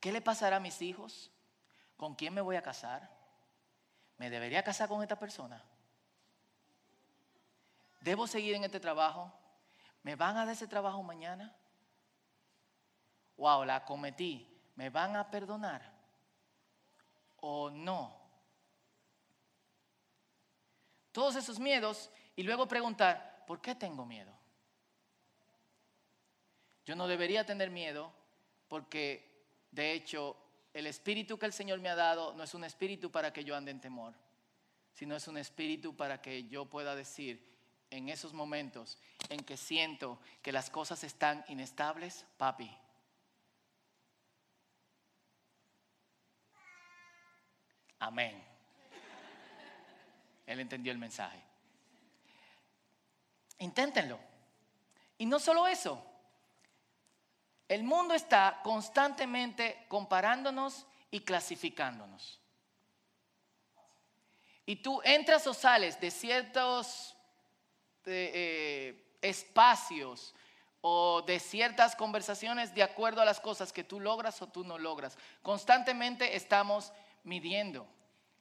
¿Qué 0.00 0.12
le 0.12 0.20
pasará 0.20 0.56
a 0.56 0.60
mis 0.60 0.80
hijos? 0.82 1.30
¿Con 1.96 2.14
quién 2.14 2.34
me 2.34 2.40
voy 2.40 2.56
a 2.56 2.62
casar? 2.62 3.10
¿Me 4.18 4.30
debería 4.30 4.62
casar 4.62 4.88
con 4.88 5.02
esta 5.02 5.18
persona? 5.18 5.62
¿Debo 8.00 8.26
seguir 8.26 8.54
en 8.54 8.64
este 8.64 8.80
trabajo? 8.80 9.32
¿Me 10.02 10.16
van 10.16 10.36
a 10.36 10.44
dar 10.44 10.54
ese 10.54 10.66
trabajo 10.66 11.02
mañana? 11.02 11.54
Wow, 13.36 13.64
la 13.64 13.84
cometí. 13.84 14.50
¿Me 14.76 14.90
van 14.90 15.16
a 15.16 15.30
perdonar? 15.30 15.82
¿O 17.40 17.70
no? 17.70 18.14
Todos 21.12 21.36
esos 21.36 21.58
miedos 21.58 22.10
y 22.36 22.42
luego 22.42 22.66
preguntar, 22.66 23.44
¿por 23.46 23.60
qué 23.60 23.74
tengo 23.74 24.04
miedo? 24.04 24.32
Yo 26.84 26.94
no 26.96 27.08
debería 27.08 27.46
tener 27.46 27.70
miedo 27.70 28.12
porque 28.68 29.44
de 29.70 29.92
hecho 29.92 30.36
el 30.72 30.86
espíritu 30.86 31.38
que 31.38 31.46
el 31.46 31.52
Señor 31.52 31.80
me 31.80 31.88
ha 31.88 31.94
dado 31.94 32.34
no 32.34 32.44
es 32.44 32.54
un 32.54 32.64
espíritu 32.64 33.10
para 33.10 33.32
que 33.32 33.44
yo 33.44 33.56
ande 33.56 33.70
en 33.70 33.80
temor, 33.80 34.14
sino 34.92 35.16
es 35.16 35.26
un 35.28 35.38
espíritu 35.38 35.96
para 35.96 36.20
que 36.20 36.44
yo 36.48 36.66
pueda 36.66 36.94
decir 36.94 37.54
en 37.90 38.08
esos 38.08 38.32
momentos 38.32 38.98
en 39.28 39.44
que 39.44 39.56
siento 39.56 40.20
que 40.42 40.52
las 40.52 40.68
cosas 40.68 41.04
están 41.04 41.44
inestables, 41.48 42.26
papi. 42.36 42.70
Amén. 48.00 48.42
Él 50.46 50.60
entendió 50.60 50.92
el 50.92 50.98
mensaje. 50.98 51.40
Inténtenlo. 53.58 54.18
Y 55.16 55.26
no 55.26 55.38
solo 55.38 55.66
eso, 55.66 56.04
el 57.68 57.82
mundo 57.82 58.14
está 58.14 58.60
constantemente 58.62 59.86
comparándonos 59.88 60.86
y 61.10 61.20
clasificándonos. 61.20 62.40
Y 64.66 64.76
tú 64.76 65.00
entras 65.04 65.46
o 65.46 65.54
sales 65.54 66.00
de 66.00 66.10
ciertos 66.10 67.14
eh, 68.06 69.16
espacios 69.20 70.34
o 70.80 71.22
de 71.22 71.38
ciertas 71.38 71.96
conversaciones 71.96 72.74
de 72.74 72.82
acuerdo 72.82 73.22
a 73.22 73.24
las 73.24 73.40
cosas 73.40 73.72
que 73.72 73.84
tú 73.84 74.00
logras 74.00 74.40
o 74.42 74.48
tú 74.48 74.64
no 74.64 74.78
logras. 74.78 75.16
Constantemente 75.42 76.36
estamos 76.36 76.92
midiendo. 77.22 77.86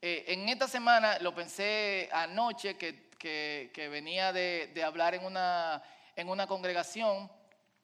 Eh, 0.02 0.26
en 0.28 0.50
esta 0.50 0.68
semana, 0.68 1.20
lo 1.20 1.34
pensé 1.34 2.10
anoche 2.12 2.78
que, 2.78 3.72
venía 3.90 4.34
de, 4.34 4.72
de, 4.74 4.84
hablar 4.84 5.16
en 5.16 5.24
una, 5.24 5.82
en 6.18 6.28
una 6.28 6.46
congregación, 6.46 7.32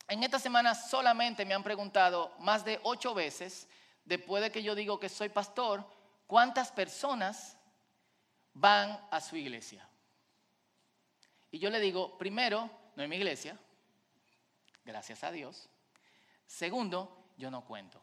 en 0.10 0.24
esta 0.24 0.39
semana 0.39 0.74
solamente 0.74 1.46
me 1.46 1.54
han 1.54 1.63
preguntado 1.63 2.34
más 2.39 2.66
de 2.66 2.80
ocho 2.84 3.13
veces, 3.13 3.68
después 4.04 4.42
de 4.42 4.51
que 4.51 4.63
yo 4.63 4.74
digo 4.74 5.00
que 5.00 5.08
soy 5.08 5.30
pastor, 5.30 5.86
cuántas 6.25 6.72
personas 6.72 7.58
van 8.54 9.00
a 9.12 9.22
su 9.22 9.36
iglesia. 9.36 9.88
Y 11.51 11.60
yo 11.60 11.70
le 11.70 11.80
digo, 11.80 12.18
primero, 12.18 12.70
no 12.96 13.04
es 13.04 13.10
mi 13.10 13.18
iglesia, 13.18 13.58
gracias 14.84 15.24
a 15.24 15.32
Dios. 15.32 15.70
Segundo, 16.48 17.32
yo 17.38 17.51
no 17.51 17.63
cuento. 17.63 18.01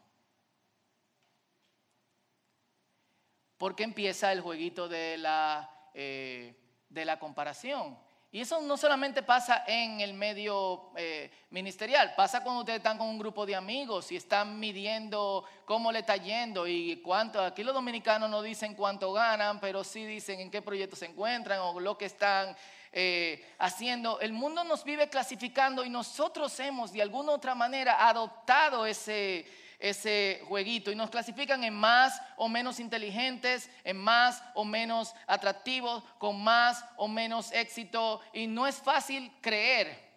Porque 3.57 3.83
empieza 3.83 4.31
el 4.31 4.41
jueguito 4.41 4.87
de 4.87 5.17
la, 5.17 5.89
eh, 5.93 6.55
de 6.89 7.05
la 7.05 7.19
comparación. 7.19 7.97
Y 8.29 8.41
eso 8.41 8.59
no 8.59 8.75
solamente 8.75 9.23
pasa 9.23 9.63
en 9.65 10.01
el 10.01 10.13
medio 10.13 10.91
eh, 10.97 11.31
ministerial, 11.49 12.13
pasa 12.15 12.43
cuando 12.43 12.59
ustedes 12.59 12.79
están 12.79 12.97
con 12.97 13.07
un 13.07 13.17
grupo 13.17 13.45
de 13.45 13.55
amigos 13.55 14.11
y 14.11 14.17
están 14.17 14.59
midiendo 14.59 15.45
cómo 15.63 15.93
le 15.93 15.99
está 15.99 16.17
yendo 16.17 16.67
y 16.67 16.97
cuánto. 16.97 17.41
Aquí 17.41 17.63
los 17.63 17.73
dominicanos 17.73 18.29
no 18.29 18.41
dicen 18.41 18.75
cuánto 18.75 19.13
ganan, 19.13 19.61
pero 19.61 19.81
sí 19.83 20.05
dicen 20.05 20.41
en 20.41 20.51
qué 20.51 20.61
proyecto 20.61 20.97
se 20.97 21.05
encuentran 21.05 21.59
o 21.61 21.79
lo 21.79 21.97
que 21.97 22.05
están 22.05 22.53
eh, 22.91 23.45
haciendo. 23.59 24.19
El 24.19 24.33
mundo 24.33 24.65
nos 24.65 24.83
vive 24.83 25.07
clasificando 25.07 25.85
y 25.85 25.89
nosotros 25.89 26.59
hemos 26.59 26.91
de 26.91 27.01
alguna 27.01 27.31
u 27.31 27.35
otra 27.35 27.55
manera 27.55 28.07
adoptado 28.09 28.85
ese 28.85 29.45
ese 29.79 30.41
jueguito. 30.47 30.91
Y 30.91 30.95
nos 30.95 31.09
clasifican 31.09 31.63
en 31.63 31.73
más 31.73 32.21
o 32.35 32.49
menos 32.49 32.79
inteligentes, 32.79 33.69
en 33.83 33.97
más 33.97 34.43
o 34.55 34.65
menos 34.65 35.13
atractivos, 35.27 36.03
con 36.17 36.43
más 36.43 36.83
o 36.97 37.07
menos 37.07 37.51
éxito. 37.51 38.21
Y 38.33 38.47
no 38.47 38.67
es 38.67 38.77
fácil 38.77 39.31
creer 39.41 40.07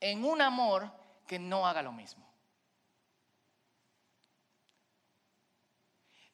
en 0.00 0.24
un 0.24 0.40
amor 0.40 0.90
que 1.26 1.38
no 1.38 1.66
haga 1.66 1.82
lo 1.82 1.92
mismo. 1.92 2.26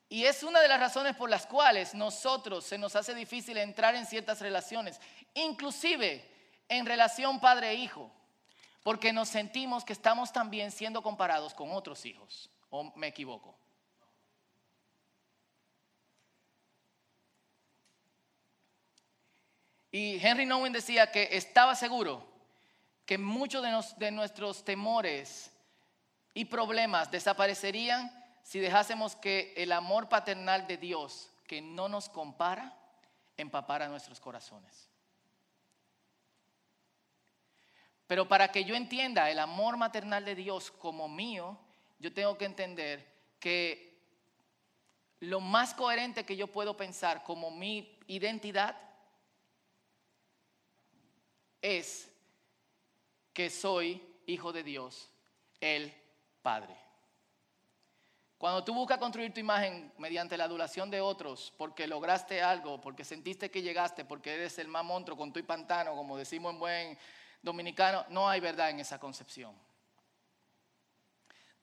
Y 0.08 0.24
es 0.24 0.44
una 0.44 0.60
de 0.60 0.68
las 0.68 0.78
razones 0.78 1.16
por 1.16 1.28
las 1.28 1.46
cuales 1.46 1.94
nosotros 1.94 2.64
se 2.64 2.78
nos 2.78 2.94
hace 2.94 3.12
difícil 3.12 3.56
entrar 3.56 3.96
en 3.96 4.06
ciertas 4.06 4.40
relaciones, 4.40 5.00
inclusive 5.34 6.24
en 6.68 6.86
relación 6.86 7.40
padre-hijo 7.40 8.12
porque 8.86 9.12
nos 9.12 9.28
sentimos 9.28 9.84
que 9.84 9.92
estamos 9.92 10.32
también 10.32 10.70
siendo 10.70 11.02
comparados 11.02 11.52
con 11.54 11.72
otros 11.72 12.06
hijos. 12.06 12.48
¿O 12.70 12.92
me 12.94 13.08
equivoco? 13.08 13.58
Y 19.90 20.24
Henry 20.24 20.46
Nowen 20.46 20.72
decía 20.72 21.10
que 21.10 21.30
estaba 21.32 21.74
seguro 21.74 22.28
que 23.04 23.18
muchos 23.18 23.60
de, 23.64 24.04
de, 24.06 24.12
nuestros 24.12 24.64
temores 24.64 25.50
y 26.32 26.44
problemas 26.44 27.10
desaparecerían 27.10 28.08
si 28.44 28.60
dejásemos 28.60 29.16
que 29.16 29.52
el 29.56 29.72
amor 29.72 30.08
paternal 30.08 30.68
de 30.68 30.76
Dios, 30.76 31.32
que 31.48 31.60
no 31.60 31.88
nos 31.88 32.08
compara, 32.08 32.72
empapara 33.36 33.88
nuestros 33.88 34.20
corazones. 34.20 34.88
Pero 38.06 38.28
para 38.28 38.48
que 38.48 38.64
yo 38.64 38.74
entienda 38.74 39.30
el 39.30 39.38
amor 39.38 39.76
maternal 39.76 40.24
de 40.24 40.34
Dios 40.34 40.70
como 40.70 41.08
mío, 41.08 41.58
yo 41.98 42.12
tengo 42.12 42.38
que 42.38 42.44
entender 42.44 43.06
que 43.40 43.96
lo 45.20 45.40
más 45.40 45.74
coherente 45.74 46.24
que 46.24 46.36
yo 46.36 46.46
puedo 46.46 46.76
pensar 46.76 47.24
como 47.24 47.50
mi 47.50 47.98
identidad 48.06 48.76
es 51.62 52.12
que 53.32 53.50
soy 53.50 54.02
hijo 54.26 54.52
de 54.52 54.62
Dios, 54.62 55.10
el 55.60 55.92
Padre. 56.42 56.76
Cuando 58.38 58.62
tú 58.62 58.74
buscas 58.74 58.98
construir 58.98 59.32
tu 59.32 59.40
imagen 59.40 59.92
mediante 59.98 60.36
la 60.36 60.44
adulación 60.44 60.90
de 60.90 61.00
otros, 61.00 61.52
porque 61.56 61.86
lograste 61.86 62.42
algo, 62.42 62.80
porque 62.80 63.04
sentiste 63.04 63.50
que 63.50 63.62
llegaste, 63.62 64.04
porque 64.04 64.34
eres 64.34 64.58
el 64.58 64.68
más 64.68 64.84
monstruo 64.84 65.16
con 65.16 65.32
tu 65.32 65.40
y 65.40 65.42
pantano, 65.42 65.96
como 65.96 66.18
decimos 66.18 66.52
en 66.52 66.58
buen 66.58 66.98
dominicano, 67.42 68.04
no 68.08 68.28
hay 68.28 68.40
verdad 68.40 68.70
en 68.70 68.80
esa 68.80 68.98
concepción. 68.98 69.54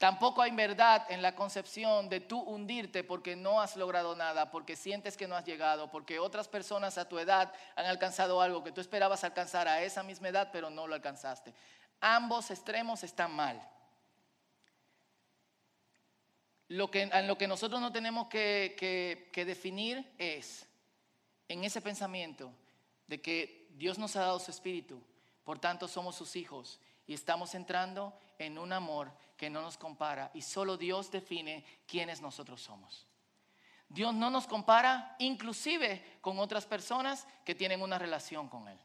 Tampoco 0.03 0.41
hay 0.41 0.51
verdad 0.51 1.05
en 1.09 1.21
la 1.21 1.33
concepción 1.33 2.09
de 2.09 2.19
tú 2.19 2.37
hundirte 2.37 3.05
porque 3.05 3.37
no 3.37 3.61
has 3.61 3.77
logrado 3.77 4.17
nada, 4.17 4.51
porque 4.51 4.75
sientes 4.75 5.15
que 5.15 5.29
no 5.29 5.35
has 5.37 5.45
llegado, 5.45 5.89
porque 5.91 6.19
otras 6.19 6.49
personas 6.49 6.97
a 6.97 7.07
tu 7.07 7.19
edad 7.19 7.53
han 7.77 7.85
alcanzado 7.85 8.41
algo 8.41 8.65
que 8.65 8.73
tú 8.73 8.81
esperabas 8.81 9.23
alcanzar 9.23 9.67
a 9.69 9.81
esa 9.81 10.03
misma 10.03 10.27
edad, 10.27 10.49
pero 10.51 10.69
no 10.69 10.87
lo 10.87 10.95
alcanzaste. 10.95 11.53
Ambos 12.01 12.51
extremos 12.51 13.01
están 13.03 13.31
mal. 13.33 13.65
Lo 16.67 16.91
que, 16.91 17.03
en 17.03 17.27
lo 17.27 17.37
que 17.37 17.47
nosotros 17.47 17.79
no 17.79 17.93
tenemos 17.93 18.27
que, 18.27 19.29
que 19.31 19.45
definir 19.45 20.13
es 20.17 20.67
en 21.47 21.63
ese 21.63 21.79
pensamiento 21.79 22.51
de 23.07 23.21
que 23.21 23.69
Dios 23.71 23.97
nos 23.97 24.17
ha 24.17 24.21
dado 24.21 24.39
su 24.39 24.51
espíritu, 24.51 25.01
por 25.43 25.59
tanto 25.59 25.87
somos 25.87 26.15
sus 26.15 26.35
hijos 26.35 26.79
y 27.05 27.13
estamos 27.13 27.55
entrando 27.55 28.17
en 28.37 28.57
un 28.57 28.73
amor 28.73 29.11
que 29.37 29.49
no 29.49 29.61
nos 29.61 29.77
compara 29.77 30.31
y 30.33 30.41
solo 30.41 30.77
Dios 30.77 31.11
define 31.11 31.65
quiénes 31.85 32.21
nosotros 32.21 32.61
somos. 32.61 33.07
Dios 33.89 34.13
no 34.13 34.29
nos 34.29 34.47
compara 34.47 35.15
inclusive 35.19 36.17
con 36.21 36.39
otras 36.39 36.65
personas 36.65 37.27
que 37.45 37.55
tienen 37.55 37.81
una 37.81 37.99
relación 37.99 38.47
con 38.49 38.67
Él. 38.67 38.79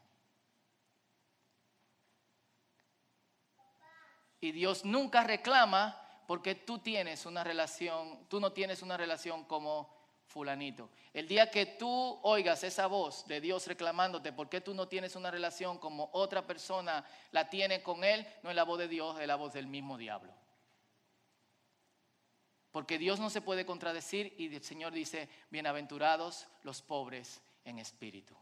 Y 4.41 4.51
Dios 4.51 4.85
nunca 4.85 5.23
reclama 5.23 5.99
porque 6.27 6.55
tú 6.55 6.79
tienes 6.79 7.25
una 7.25 7.43
relación, 7.43 8.27
tú 8.27 8.39
no 8.39 8.53
tienes 8.53 8.81
una 8.81 8.97
relación 8.97 9.45
como 9.45 9.98
fulanito. 10.29 10.91
El 11.11 11.27
día 11.27 11.49
que 11.49 11.65
tú 11.65 12.19
oigas 12.21 12.63
esa 12.63 12.87
voz 12.87 13.25
de 13.27 13.41
Dios 13.41 13.65
reclamándote 13.65 14.31
por 14.31 14.47
qué 14.47 14.61
tú 14.61 14.75
no 14.75 14.87
tienes 14.87 15.15
una 15.15 15.31
relación 15.31 15.79
como 15.79 16.09
otra 16.13 16.45
persona 16.45 17.03
la 17.31 17.49
tiene 17.49 17.81
con 17.81 18.03
Él, 18.03 18.25
no 18.43 18.51
es 18.51 18.55
la 18.55 18.63
voz 18.63 18.77
de 18.77 18.87
Dios, 18.87 19.19
es 19.19 19.27
la 19.27 19.35
voz 19.35 19.53
del 19.53 19.67
mismo 19.67 19.97
diablo. 19.97 20.31
Porque 22.71 22.99
Dios 22.99 23.19
no 23.19 23.31
se 23.31 23.41
puede 23.41 23.65
contradecir 23.65 24.35
y 24.37 24.53
el 24.55 24.63
Señor 24.63 24.93
dice, 24.93 25.27
bienaventurados 25.49 26.47
los 26.61 26.83
pobres 26.83 27.41
en 27.65 27.79
espíritu. 27.79 28.37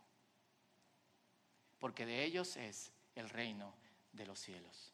Porque 1.80 2.06
de 2.06 2.26
ellos 2.26 2.58
es 2.58 2.92
el 3.16 3.30
reino 3.30 3.74
de 4.12 4.26
los 4.26 4.40
cielos. 4.40 4.92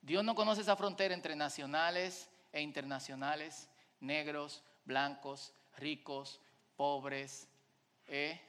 Dios 0.00 0.24
no 0.24 0.34
conoce 0.34 0.62
esa 0.62 0.74
frontera 0.74 1.14
entre 1.14 1.36
nacionales 1.36 2.28
e 2.50 2.60
internacionales, 2.60 3.68
negros, 4.00 4.64
blancos, 4.88 5.52
ricos, 5.76 6.40
pobres, 6.76 7.46
eh, 8.06 8.40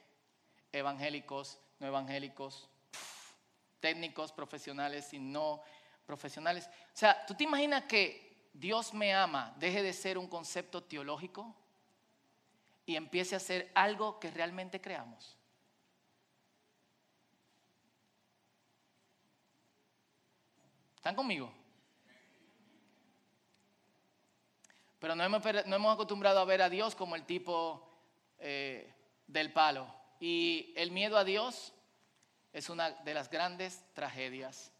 evangélicos, 0.72 1.60
no 1.78 1.86
evangélicos, 1.86 2.68
técnicos, 3.78 4.32
profesionales 4.32 5.12
y 5.12 5.18
no 5.18 5.62
profesionales. 6.06 6.66
O 6.66 6.96
sea, 6.96 7.24
¿tú 7.26 7.34
te 7.34 7.44
imaginas 7.44 7.84
que 7.84 8.48
Dios 8.52 8.94
me 8.94 9.14
ama 9.14 9.54
deje 9.58 9.82
de 9.82 9.92
ser 9.92 10.18
un 10.18 10.26
concepto 10.26 10.82
teológico 10.82 11.54
y 12.86 12.96
empiece 12.96 13.36
a 13.36 13.40
ser 13.40 13.70
algo 13.74 14.18
que 14.18 14.30
realmente 14.30 14.80
creamos? 14.80 15.36
¿Están 20.96 21.14
conmigo? 21.14 21.59
Pero 25.00 25.16
no 25.16 25.24
hemos, 25.24 25.94
acostumbrado 25.94 26.38
a 26.38 26.44
ver 26.44 26.60
a 26.60 26.68
Dios 26.68 26.94
como 26.94 27.16
el 27.16 27.24
tipo 27.24 27.88
eh, 28.38 28.94
del 29.26 29.50
palo. 29.52 29.92
Y 30.20 30.74
el 30.76 30.90
miedo 30.90 31.16
a 31.16 31.24
Dios 31.24 31.72
es 32.52 32.68
una 32.68 32.90
de 32.90 33.14
las 33.14 33.30
grandes 33.30 33.82
tragedias 33.94 34.70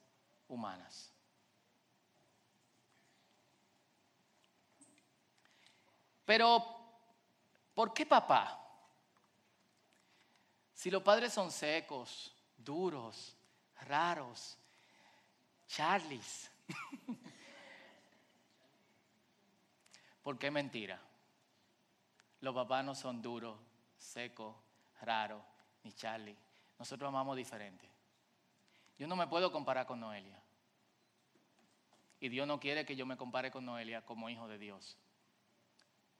humanas. 0.46 1.10
Pero, 6.26 6.64
¿por 7.74 7.94
qué 7.94 8.04
papá? 8.04 8.58
Si 10.74 10.90
los 10.90 11.02
padres 11.02 11.32
son 11.32 11.50
secos, 11.50 12.32
duros, 12.58 13.34
raros, 13.80 14.58
Charlies. 15.66 16.50
Porque 20.22 20.48
es 20.48 20.52
mentira. 20.52 21.00
Los 22.40 22.54
papás 22.54 22.84
no 22.84 22.94
son 22.94 23.20
duros, 23.20 23.58
secos, 23.96 24.56
raros, 25.00 25.42
ni 25.82 25.92
Charlie. 25.92 26.36
Nosotros 26.78 27.08
amamos 27.08 27.36
diferente. 27.36 27.88
Yo 28.98 29.06
no 29.06 29.16
me 29.16 29.26
puedo 29.26 29.50
comparar 29.52 29.86
con 29.86 30.00
Noelia. 30.00 30.38
Y 32.20 32.28
Dios 32.28 32.46
no 32.46 32.60
quiere 32.60 32.84
que 32.84 32.96
yo 32.96 33.06
me 33.06 33.16
compare 33.16 33.50
con 33.50 33.64
Noelia 33.64 34.04
como 34.04 34.28
hijo 34.28 34.46
de 34.46 34.58
Dios. 34.58 34.98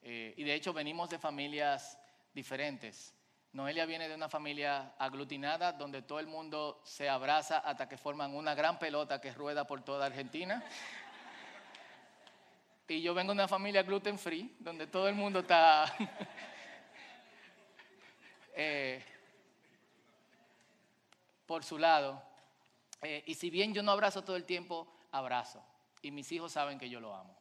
Eh, 0.02 0.34
y 0.36 0.44
de 0.44 0.54
hecho 0.54 0.72
venimos 0.72 1.10
de 1.10 1.18
familias 1.18 1.98
diferentes. 2.32 3.14
Noelia 3.52 3.84
viene 3.84 4.08
de 4.08 4.14
una 4.14 4.28
familia 4.28 4.94
aglutinada 4.96 5.72
donde 5.72 6.02
todo 6.02 6.20
el 6.20 6.26
mundo 6.26 6.80
se 6.84 7.08
abraza 7.08 7.58
hasta 7.58 7.88
que 7.88 7.98
forman 7.98 8.34
una 8.34 8.54
gran 8.54 8.78
pelota 8.78 9.20
que 9.20 9.32
rueda 9.32 9.66
por 9.66 9.82
toda 9.82 10.06
Argentina. 10.06 10.64
Y 12.90 13.02
yo 13.02 13.14
vengo 13.14 13.30
de 13.30 13.34
una 13.34 13.46
familia 13.46 13.84
gluten 13.84 14.18
free, 14.18 14.56
donde 14.58 14.88
todo 14.88 15.06
el 15.06 15.14
mundo 15.14 15.38
está 15.38 15.96
eh, 18.56 19.00
por 21.46 21.62
su 21.62 21.78
lado. 21.78 22.20
Eh, 23.00 23.22
y 23.26 23.34
si 23.34 23.48
bien 23.48 23.72
yo 23.72 23.84
no 23.84 23.92
abrazo 23.92 24.24
todo 24.24 24.34
el 24.34 24.44
tiempo, 24.44 24.92
abrazo. 25.12 25.64
Y 26.02 26.10
mis 26.10 26.32
hijos 26.32 26.50
saben 26.50 26.80
que 26.80 26.90
yo 26.90 26.98
lo 26.98 27.14
amo. 27.14 27.38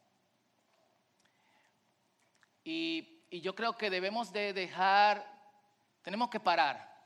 Y, 2.62 3.24
y 3.28 3.40
yo 3.40 3.56
creo 3.56 3.76
que 3.76 3.90
debemos 3.90 4.32
de 4.32 4.52
dejar 4.52 5.26
tenemos 6.02 6.30
que 6.30 6.38
parar 6.38 6.96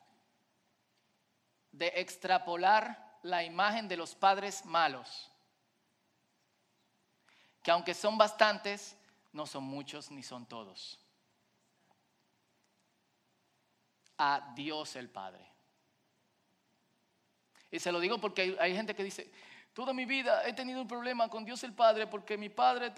de 1.73 1.95
extrapolar 1.97 3.21
la 3.23 3.43
imagen 3.43 3.89
de 3.89 3.97
los 3.97 4.15
padres 4.15 4.67
malos, 4.67 5.33
que 7.65 7.71
aunque 7.71 7.95
son 7.95 8.19
bastantes, 8.19 8.95
no 9.33 9.47
son 9.47 9.65
muchos 9.65 10.11
ni 10.11 10.23
son 10.23 10.45
todos. 10.45 11.01
A 14.19 14.53
Dios 14.55 14.95
el 14.97 15.09
Padre. 15.09 15.45
Y 17.71 17.79
se 17.79 17.91
lo 17.91 18.01
digo 18.01 18.19
porque 18.19 18.55
hay, 18.61 18.77
gente 18.77 18.95
que 18.95 19.03
dice, 19.03 19.33
toda 19.73 19.95
mi 19.95 20.05
vida 20.05 20.47
he 20.47 20.53
tenido 20.53 20.83
un 20.83 20.87
problema 20.87 21.29
con 21.31 21.43
Dios 21.43 21.65
el 21.65 21.73
Padre 21.73 22.07
porque 22.07 22.37
mi 22.37 22.51
padre, 22.51 22.93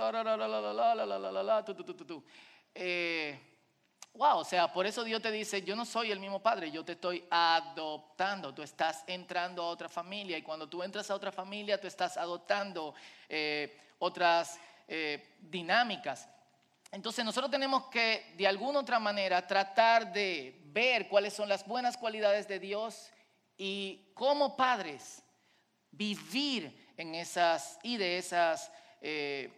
wow, 4.15 4.39
o 4.39 4.45
sea, 4.45 4.73
por 4.73 4.85
eso 4.85 5.05
Dios 5.05 5.23
te 5.23 5.31
dice, 5.31 5.63
yo 5.63 5.77
no 5.77 5.85
soy 5.85 6.11
el 6.11 6.19
mismo 6.19 6.43
padre, 6.43 6.73
yo 6.73 6.85
te 6.85 6.93
estoy 6.93 7.25
adoptando, 7.31 8.53
tú 8.53 8.63
estás 8.63 9.05
entrando 9.07 9.63
a 9.63 9.69
otra 9.69 9.89
familia 9.89 10.37
y 10.37 10.43
cuando 10.43 10.69
tú 10.69 10.83
entras 10.83 11.09
a 11.09 11.15
otra 11.15 11.31
familia, 11.31 11.81
tú 11.81 11.87
estás 11.87 12.17
adoptando 12.17 12.95
otras 13.99 14.59
eh, 14.89 15.37
dinámicas. 15.41 16.29
Entonces 16.93 17.25
nosotros 17.25 17.51
tenemos 17.51 17.89
que 17.89 18.35
de 18.37 18.47
alguna 18.47 18.81
otra 18.81 18.99
manera 18.99 19.47
tratar 19.47 20.13
de 20.13 20.61
ver 20.67 21.09
cuáles 21.09 21.35
son 21.35 21.49
las 21.49 21.67
buenas 21.67 21.97
cualidades 21.97 22.47
de 22.47 22.59
Dios 22.59 23.11
y 23.57 24.11
como 24.15 24.57
padres 24.57 25.23
vivir 25.91 26.93
en 26.97 27.15
esas 27.15 27.79
y 27.83 27.97
de 27.97 28.19
esas 28.19 28.71
eh, 29.01 29.51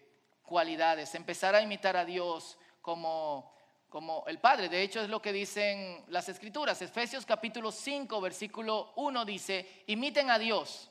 cualidades, 0.42 1.14
empezar 1.14 1.54
a 1.54 1.60
imitar 1.60 1.96
a 1.96 2.04
Dios 2.04 2.58
como 2.80 3.52
como 3.88 4.24
el 4.26 4.38
Padre. 4.38 4.68
De 4.68 4.82
hecho, 4.82 5.00
es 5.00 5.08
lo 5.08 5.22
que 5.22 5.32
dicen 5.32 6.04
las 6.08 6.28
Escrituras. 6.28 6.80
Efesios 6.82 7.24
capítulo 7.24 7.72
5, 7.72 8.20
versículo 8.20 8.92
1 8.96 9.24
dice, 9.24 9.84
imiten 9.86 10.30
a 10.30 10.38
Dios 10.38 10.90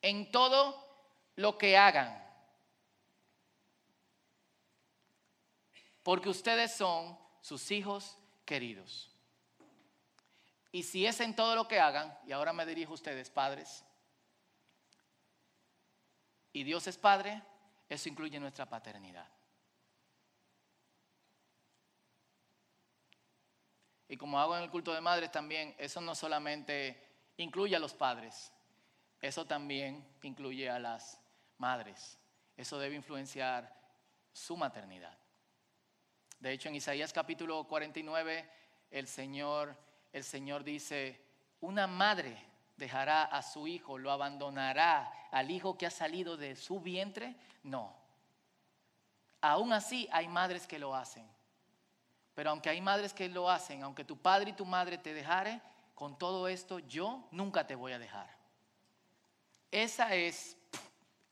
en 0.00 0.30
todo 0.30 0.86
lo 1.36 1.58
que 1.58 1.76
hagan. 1.76 2.23
Porque 6.04 6.28
ustedes 6.28 6.72
son 6.72 7.18
sus 7.40 7.72
hijos 7.72 8.16
queridos. 8.44 9.10
Y 10.70 10.84
si 10.84 11.04
es 11.06 11.18
en 11.18 11.34
todo 11.34 11.56
lo 11.56 11.66
que 11.66 11.80
hagan, 11.80 12.16
y 12.26 12.30
ahora 12.30 12.52
me 12.52 12.64
dirijo 12.64 12.92
a 12.92 12.94
ustedes, 12.94 13.30
padres, 13.30 13.84
y 16.54 16.62
Dios 16.62 16.86
es 16.86 16.96
Padre, 16.96 17.42
eso 17.88 18.08
incluye 18.08 18.38
nuestra 18.38 18.64
paternidad. 18.64 19.28
Y 24.06 24.16
como 24.16 24.38
hago 24.38 24.56
en 24.56 24.62
el 24.62 24.70
culto 24.70 24.94
de 24.94 25.00
madres 25.00 25.32
también, 25.32 25.74
eso 25.78 26.00
no 26.00 26.14
solamente 26.14 27.32
incluye 27.38 27.74
a 27.74 27.80
los 27.80 27.92
padres. 27.92 28.52
Eso 29.20 29.44
también 29.44 30.06
incluye 30.22 30.70
a 30.70 30.78
las 30.78 31.20
madres. 31.58 32.20
Eso 32.56 32.78
debe 32.78 32.94
influenciar 32.94 33.76
su 34.32 34.56
maternidad. 34.56 35.18
De 36.44 36.52
hecho, 36.52 36.68
en 36.68 36.74
Isaías 36.74 37.10
capítulo 37.10 37.64
49, 37.64 38.46
el 38.90 39.08
Señor, 39.08 39.74
el 40.12 40.22
Señor 40.22 40.62
dice, 40.62 41.18
una 41.62 41.86
madre 41.86 42.36
dejará 42.76 43.22
a 43.22 43.40
su 43.40 43.66
hijo, 43.66 43.96
lo 43.96 44.10
abandonará 44.10 45.10
al 45.30 45.50
hijo 45.50 45.78
que 45.78 45.86
ha 45.86 45.90
salido 45.90 46.36
de 46.36 46.54
su 46.54 46.80
vientre. 46.80 47.34
No. 47.62 47.96
Aún 49.40 49.72
así 49.72 50.06
hay 50.12 50.28
madres 50.28 50.66
que 50.66 50.78
lo 50.78 50.94
hacen. 50.94 51.26
Pero 52.34 52.50
aunque 52.50 52.68
hay 52.68 52.82
madres 52.82 53.14
que 53.14 53.30
lo 53.30 53.48
hacen, 53.48 53.82
aunque 53.82 54.04
tu 54.04 54.18
padre 54.18 54.50
y 54.50 54.52
tu 54.52 54.66
madre 54.66 54.98
te 54.98 55.14
dejare, 55.14 55.62
con 55.94 56.18
todo 56.18 56.46
esto 56.46 56.78
yo 56.78 57.26
nunca 57.30 57.66
te 57.66 57.74
voy 57.74 57.92
a 57.92 57.98
dejar. 57.98 58.28
Esa 59.70 60.14
es 60.14 60.58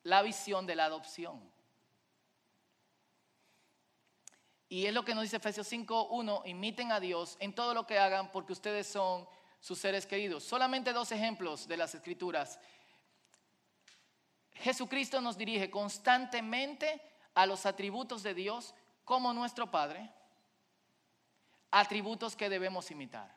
la 0.05 0.23
visión 0.23 0.65
de 0.67 0.75
la 0.75 0.87
adopción. 0.87 1.52
Y 4.73 4.87
es 4.87 4.95
lo 4.95 5.05
que 5.05 5.15
nos 5.15 5.25
dice 5.25 5.37
Efesios 5.37 5.71
5.1, 5.71 6.47
imiten 6.47 6.93
a 6.93 6.99
Dios 6.99 7.37
en 7.41 7.55
todo 7.55 7.75
lo 7.75 7.87
que 7.87 7.99
hagan 7.99 8.33
porque 8.33 8.55
ustedes 8.55 8.87
son 8.87 9.29
sus 9.61 9.79
seres 9.79 10.07
queridos. 10.07 10.45
Solamente 10.45 10.95
dos 10.95 11.13
ejemplos 11.13 11.69
de 11.69 11.77
las 11.77 11.95
escrituras. 11.95 12.59
Jesucristo 14.55 15.21
nos 15.21 15.37
dirige 15.37 15.71
constantemente 15.71 17.03
a 17.35 17.45
los 17.45 17.67
atributos 17.67 18.23
de 18.23 18.33
Dios 18.33 18.75
como 19.05 19.35
nuestro 19.35 19.71
Padre, 19.71 20.11
atributos 21.71 22.35
que 22.35 22.49
debemos 22.49 22.91
imitar. 22.91 23.31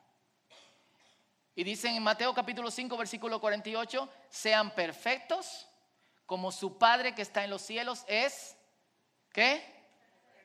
Y 1.54 1.66
dicen 1.66 1.96
en 1.96 2.04
Mateo 2.04 2.34
capítulo 2.34 2.72
5, 2.72 2.96
versículo 2.96 3.42
48, 3.42 4.08
sean 4.30 4.74
perfectos 4.74 5.68
como 6.26 6.54
su 6.54 6.78
Padre 6.78 7.14
que 7.14 7.24
está 7.24 7.44
en 7.44 7.50
los 7.50 7.62
cielos 7.62 8.06
es, 8.08 8.56
¿qué? 9.34 9.75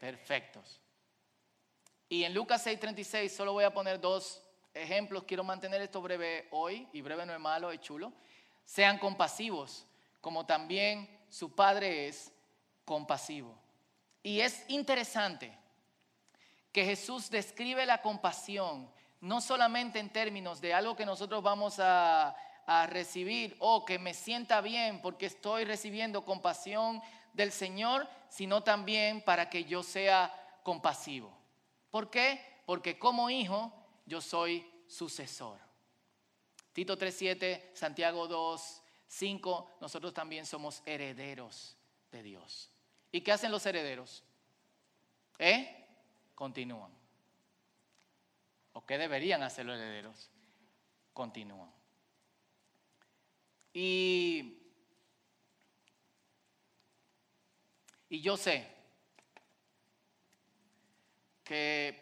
Perfectos. 0.00 0.80
Y 2.08 2.24
en 2.24 2.32
Lucas 2.34 2.66
6:36 2.66 3.28
solo 3.28 3.52
voy 3.52 3.64
a 3.64 3.72
poner 3.72 4.00
dos 4.00 4.42
ejemplos. 4.72 5.24
Quiero 5.24 5.44
mantener 5.44 5.82
esto 5.82 6.00
breve 6.00 6.48
hoy, 6.50 6.88
y 6.92 7.02
breve 7.02 7.26
no 7.26 7.34
es 7.34 7.38
malo, 7.38 7.70
es 7.70 7.80
chulo. 7.80 8.12
Sean 8.64 8.98
compasivos, 8.98 9.86
como 10.20 10.46
también 10.46 11.08
su 11.28 11.54
Padre 11.54 12.08
es 12.08 12.32
compasivo. 12.84 13.56
Y 14.22 14.40
es 14.40 14.64
interesante 14.68 15.56
que 16.72 16.84
Jesús 16.84 17.30
describe 17.30 17.84
la 17.84 18.00
compasión 18.00 18.90
no 19.20 19.40
solamente 19.40 19.98
en 19.98 20.10
términos 20.10 20.60
de 20.62 20.72
algo 20.72 20.96
que 20.96 21.04
nosotros 21.04 21.42
vamos 21.42 21.78
a, 21.78 22.34
a 22.66 22.86
recibir 22.86 23.54
o 23.58 23.84
que 23.84 23.98
me 23.98 24.14
sienta 24.14 24.60
bien 24.60 25.02
porque 25.02 25.26
estoy 25.26 25.64
recibiendo 25.64 26.24
compasión 26.24 27.02
del 27.32 27.52
Señor, 27.52 28.08
sino 28.28 28.62
también 28.62 29.22
para 29.22 29.50
que 29.50 29.64
yo 29.64 29.82
sea 29.82 30.32
compasivo. 30.62 31.36
¿Por 31.90 32.10
qué? 32.10 32.40
Porque 32.66 32.98
como 32.98 33.30
hijo 33.30 33.72
yo 34.06 34.20
soy 34.20 34.68
sucesor. 34.86 35.58
Tito 36.72 36.96
3.7, 36.96 37.74
Santiago 37.74 38.28
2.5, 38.28 39.66
nosotros 39.80 40.14
también 40.14 40.46
somos 40.46 40.82
herederos 40.86 41.76
de 42.12 42.22
Dios. 42.22 42.70
¿Y 43.12 43.22
qué 43.22 43.32
hacen 43.32 43.50
los 43.50 43.66
herederos? 43.66 44.22
¿Eh? 45.38 45.86
Continúan. 46.34 46.92
¿O 48.72 48.86
qué 48.86 48.98
deberían 48.98 49.42
hacer 49.42 49.66
los 49.66 49.76
herederos? 49.76 50.30
Continúan. 51.12 51.70
Y, 53.72 54.59
y 58.10 58.20
yo 58.20 58.36
sé 58.36 58.66
que, 61.44 61.98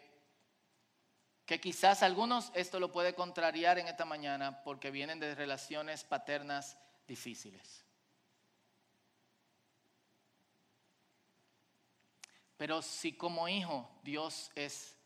que 1.45 1.61
quizás 1.61 2.01
algunos 2.01 2.51
esto 2.55 2.79
lo 2.79 2.91
puede 2.91 3.13
contrariar 3.13 3.77
en 3.77 3.87
esta 3.87 4.05
mañana 4.05 4.63
porque 4.63 4.89
vienen 4.89 5.19
de 5.19 5.35
relaciones 5.35 6.03
paternas 6.03 6.77
difíciles. 7.07 7.85
Pero 12.57 12.81
si 12.81 13.13
como 13.13 13.47
hijo 13.47 13.89
Dios 14.03 14.51
es 14.55 14.97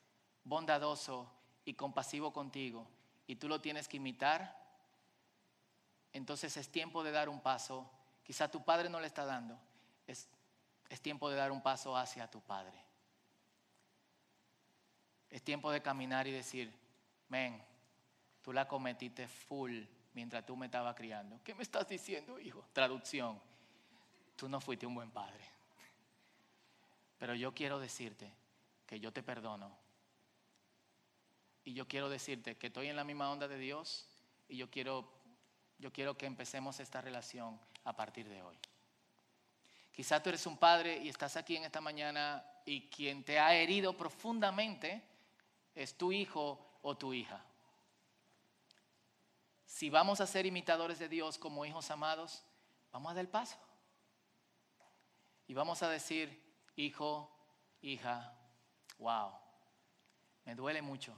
bondadoso 0.46 1.32
y 1.66 1.74
compasivo 1.74 2.32
contigo 2.32 2.88
y 3.28 3.36
tú 3.36 3.50
lo 3.50 3.60
tienes 3.60 3.90
que 3.90 3.98
imitar, 3.98 4.58
entonces 6.14 6.56
es 6.56 6.70
tiempo 6.70 7.04
de 7.04 7.12
dar 7.12 7.28
un 7.28 7.42
paso. 7.42 7.92
Quizá 8.24 8.50
tu 8.50 8.64
padre 8.64 8.90
no 8.90 9.02
le 9.02 9.08
está 9.08 9.26
dando. 9.26 9.60
Es 10.94 11.02
tiempo 11.02 11.28
de 11.28 11.36
dar 11.36 11.52
un 11.52 11.60
paso 11.60 11.98
hacia 11.98 12.30
tu 12.30 12.40
padre. 12.40 12.78
Es 15.28 15.42
tiempo 15.42 15.72
de 15.72 15.82
caminar 15.82 16.28
y 16.28 16.32
decir, 16.32 16.72
men, 17.30 17.60
tú 18.44 18.54
la 18.54 18.68
cometiste 18.68 19.28
full 19.28 19.86
mientras 20.14 20.46
tú 20.46 20.56
me 20.56 20.68
estabas 20.68 20.96
criando. 20.96 21.42
¿Qué 21.44 21.56
me 21.56 21.64
estás 21.64 21.88
diciendo, 21.90 22.40
hijo? 22.40 22.64
Traducción, 22.74 23.42
tú 24.36 24.48
no 24.48 24.62
fuiste 24.62 24.86
un 24.86 24.94
buen 24.94 25.10
padre. 25.10 25.44
Pero 27.18 27.34
yo 27.34 27.56
quiero 27.56 27.80
decirte 27.80 28.32
que 28.86 29.00
yo 29.00 29.12
te 29.12 29.24
perdono. 29.24 29.76
Y 31.64 31.74
yo 31.74 31.88
quiero 31.88 32.08
decirte 32.08 32.56
que 32.56 32.68
estoy 32.68 32.90
en 32.90 32.96
la 32.96 33.04
misma 33.04 33.32
onda 33.32 33.48
de 33.48 33.58
Dios 33.58 34.08
y 34.48 34.58
yo 34.58 34.70
quiero, 34.70 35.12
yo 35.80 35.92
quiero 35.92 36.16
que 36.16 36.28
empecemos 36.28 36.80
esta 36.80 37.02
relación 37.02 37.60
a 37.84 37.96
partir 37.96 38.30
de 38.30 38.44
hoy. 38.44 38.60
Quizás 39.94 40.24
tú 40.24 40.30
eres 40.30 40.46
un 40.48 40.58
padre 40.58 40.98
y 40.98 41.10
estás 41.10 41.38
aquí 41.38 41.56
en 41.56 41.66
esta 41.66 41.80
mañana 41.80 42.44
y 42.66 42.90
quien 42.90 43.24
te 43.24 43.40
ha 43.40 43.54
herido 43.54 43.96
profundamente 43.96 45.04
es 45.76 45.96
tu 45.96 46.12
hijo 46.12 46.80
o 46.82 46.98
tu 46.98 47.14
hija. 47.14 47.46
Si 49.66 49.92
vamos 49.92 50.20
a 50.20 50.26
ser 50.26 50.48
imitadores 50.48 50.98
de 50.98 51.10
Dios 51.10 51.38
como 51.38 51.64
hijos 51.64 51.92
amados, 51.92 52.44
vamos 52.92 53.12
a 53.12 53.16
dar 53.16 53.22
el 53.22 53.30
paso. 53.30 53.58
Y 55.48 55.54
vamos 55.54 55.84
a 55.84 55.90
decir, 55.90 56.42
hijo, 56.76 57.30
hija, 57.82 58.34
wow, 58.98 59.32
me 60.46 60.56
duele 60.56 60.82
mucho 60.82 61.16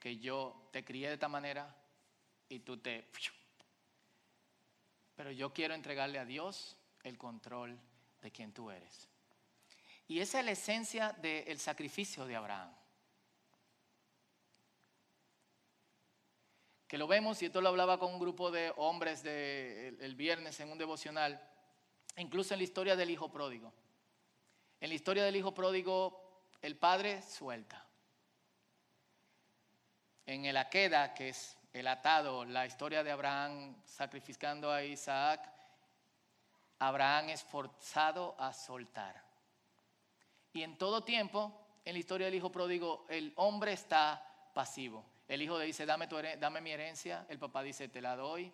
que 0.00 0.18
yo 0.18 0.68
te 0.72 0.84
crié 0.84 1.08
de 1.08 1.14
esta 1.14 1.28
manera 1.28 1.72
y 2.48 2.60
tú 2.60 2.78
te... 2.78 3.08
Pero 5.14 5.30
yo 5.30 5.52
quiero 5.52 5.74
entregarle 5.74 6.18
a 6.18 6.24
Dios 6.24 6.76
el 7.04 7.18
control 7.18 7.78
de 8.20 8.30
quien 8.30 8.52
tú 8.52 8.70
eres. 8.70 9.08
Y 10.08 10.20
esa 10.20 10.40
es 10.40 10.44
la 10.44 10.52
esencia 10.52 11.12
del 11.20 11.58
sacrificio 11.58 12.26
de 12.26 12.36
Abraham. 12.36 12.74
que 16.90 16.98
lo 16.98 17.06
vemos, 17.06 17.40
y 17.40 17.46
esto 17.46 17.60
lo 17.60 17.68
hablaba 17.68 18.00
con 18.00 18.12
un 18.12 18.18
grupo 18.18 18.50
de 18.50 18.72
hombres 18.76 19.22
de, 19.22 19.96
el, 20.00 20.16
viernes 20.16 20.58
en 20.58 20.72
un 20.72 20.76
devocional, 20.76 21.40
incluso 22.16 22.52
en 22.52 22.58
la 22.58 22.64
historia 22.64 22.96
del 22.96 23.10
hijo 23.10 23.30
pródigo. 23.30 23.72
En 24.80 24.88
la 24.88 24.96
historia 24.96 25.22
del 25.22 25.36
hijo 25.36 25.54
pródigo, 25.54 26.42
el 26.60 26.76
padre 26.76 27.22
suelta. 27.22 27.86
En 30.26 30.46
el 30.46 30.56
Aqueda, 30.56 31.14
que 31.14 31.28
es 31.28 31.56
el 31.72 31.86
atado, 31.86 32.44
la 32.44 32.66
historia 32.66 33.04
de 33.04 33.12
Abraham 33.12 33.76
sacrificando 33.84 34.72
a 34.72 34.82
Isaac, 34.82 35.48
Abraham 36.80 37.28
es 37.28 37.42
forzado 37.42 38.34
a 38.38 38.52
soltar. 38.52 39.22
Y 40.52 40.62
en 40.62 40.76
todo 40.76 41.04
tiempo, 41.04 41.52
en 41.84 41.92
la 41.92 41.98
historia 41.98 42.26
del 42.26 42.34
hijo 42.34 42.50
pródigo, 42.50 43.06
el 43.08 43.32
hombre 43.36 43.72
está 43.72 44.50
pasivo. 44.52 45.04
El 45.28 45.42
hijo 45.42 45.58
le 45.58 45.66
dice, 45.66 45.86
dame, 45.86 46.08
tu 46.08 46.16
dame 46.16 46.60
mi 46.60 46.72
herencia. 46.72 47.26
El 47.28 47.38
papá 47.38 47.62
dice, 47.62 47.88
te 47.88 48.00
la 48.00 48.16
doy. 48.16 48.52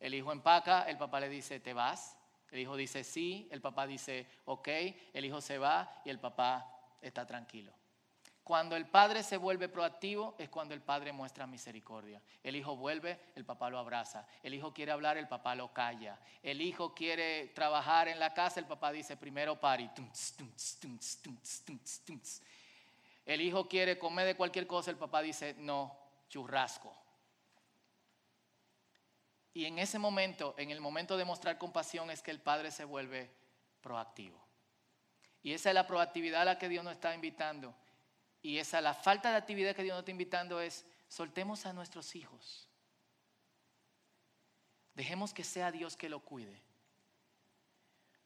El 0.00 0.14
hijo 0.14 0.32
empaca, 0.32 0.82
el 0.82 0.96
papá 0.96 1.20
le 1.20 1.28
dice, 1.28 1.60
te 1.60 1.72
vas. 1.72 2.16
El 2.50 2.60
hijo 2.60 2.76
dice, 2.76 3.04
sí. 3.04 3.48
El 3.52 3.60
papá 3.60 3.86
dice, 3.86 4.26
ok. 4.46 4.68
El 5.12 5.24
hijo 5.24 5.40
se 5.40 5.58
va 5.58 6.02
y 6.04 6.10
el 6.10 6.18
papá 6.18 6.96
está 7.00 7.26
tranquilo. 7.26 7.77
Cuando 8.48 8.76
el 8.76 8.86
padre 8.86 9.22
se 9.22 9.36
vuelve 9.36 9.68
proactivo 9.68 10.34
es 10.38 10.48
cuando 10.48 10.72
el 10.72 10.80
padre 10.80 11.12
muestra 11.12 11.46
misericordia. 11.46 12.22
El 12.42 12.56
hijo 12.56 12.76
vuelve, 12.76 13.20
el 13.34 13.44
papá 13.44 13.68
lo 13.68 13.78
abraza. 13.78 14.26
El 14.42 14.54
hijo 14.54 14.72
quiere 14.72 14.90
hablar, 14.90 15.18
el 15.18 15.28
papá 15.28 15.54
lo 15.54 15.74
calla. 15.74 16.18
El 16.42 16.62
hijo 16.62 16.94
quiere 16.94 17.48
trabajar 17.48 18.08
en 18.08 18.18
la 18.18 18.32
casa, 18.32 18.58
el 18.58 18.64
papá 18.64 18.90
dice 18.90 19.18
primero 19.18 19.60
pari. 19.60 19.90
El 23.26 23.40
hijo 23.42 23.68
quiere 23.68 23.98
comer 23.98 24.24
de 24.24 24.34
cualquier 24.34 24.66
cosa, 24.66 24.90
el 24.92 24.96
papá 24.96 25.20
dice 25.20 25.54
no, 25.58 25.94
churrasco. 26.30 26.96
Y 29.52 29.66
en 29.66 29.78
ese 29.78 29.98
momento, 29.98 30.54
en 30.56 30.70
el 30.70 30.80
momento 30.80 31.18
de 31.18 31.26
mostrar 31.26 31.58
compasión, 31.58 32.10
es 32.10 32.22
que 32.22 32.30
el 32.30 32.40
Padre 32.40 32.70
se 32.70 32.86
vuelve 32.86 33.30
proactivo. 33.82 34.42
Y 35.42 35.52
esa 35.52 35.68
es 35.68 35.74
la 35.74 35.86
proactividad 35.86 36.40
a 36.40 36.46
la 36.46 36.58
que 36.58 36.70
Dios 36.70 36.82
nos 36.82 36.94
está 36.94 37.14
invitando. 37.14 37.74
Y 38.42 38.58
esa, 38.58 38.80
la 38.80 38.94
falta 38.94 39.30
de 39.30 39.36
actividad 39.36 39.74
que 39.74 39.82
Dios 39.82 39.94
nos 39.94 40.02
está 40.02 40.10
invitando 40.10 40.60
es, 40.60 40.86
soltemos 41.08 41.66
a 41.66 41.72
nuestros 41.72 42.14
hijos. 42.14 42.68
Dejemos 44.94 45.32
que 45.32 45.44
sea 45.44 45.72
Dios 45.72 45.96
que 45.96 46.08
lo 46.08 46.20
cuide. 46.20 46.62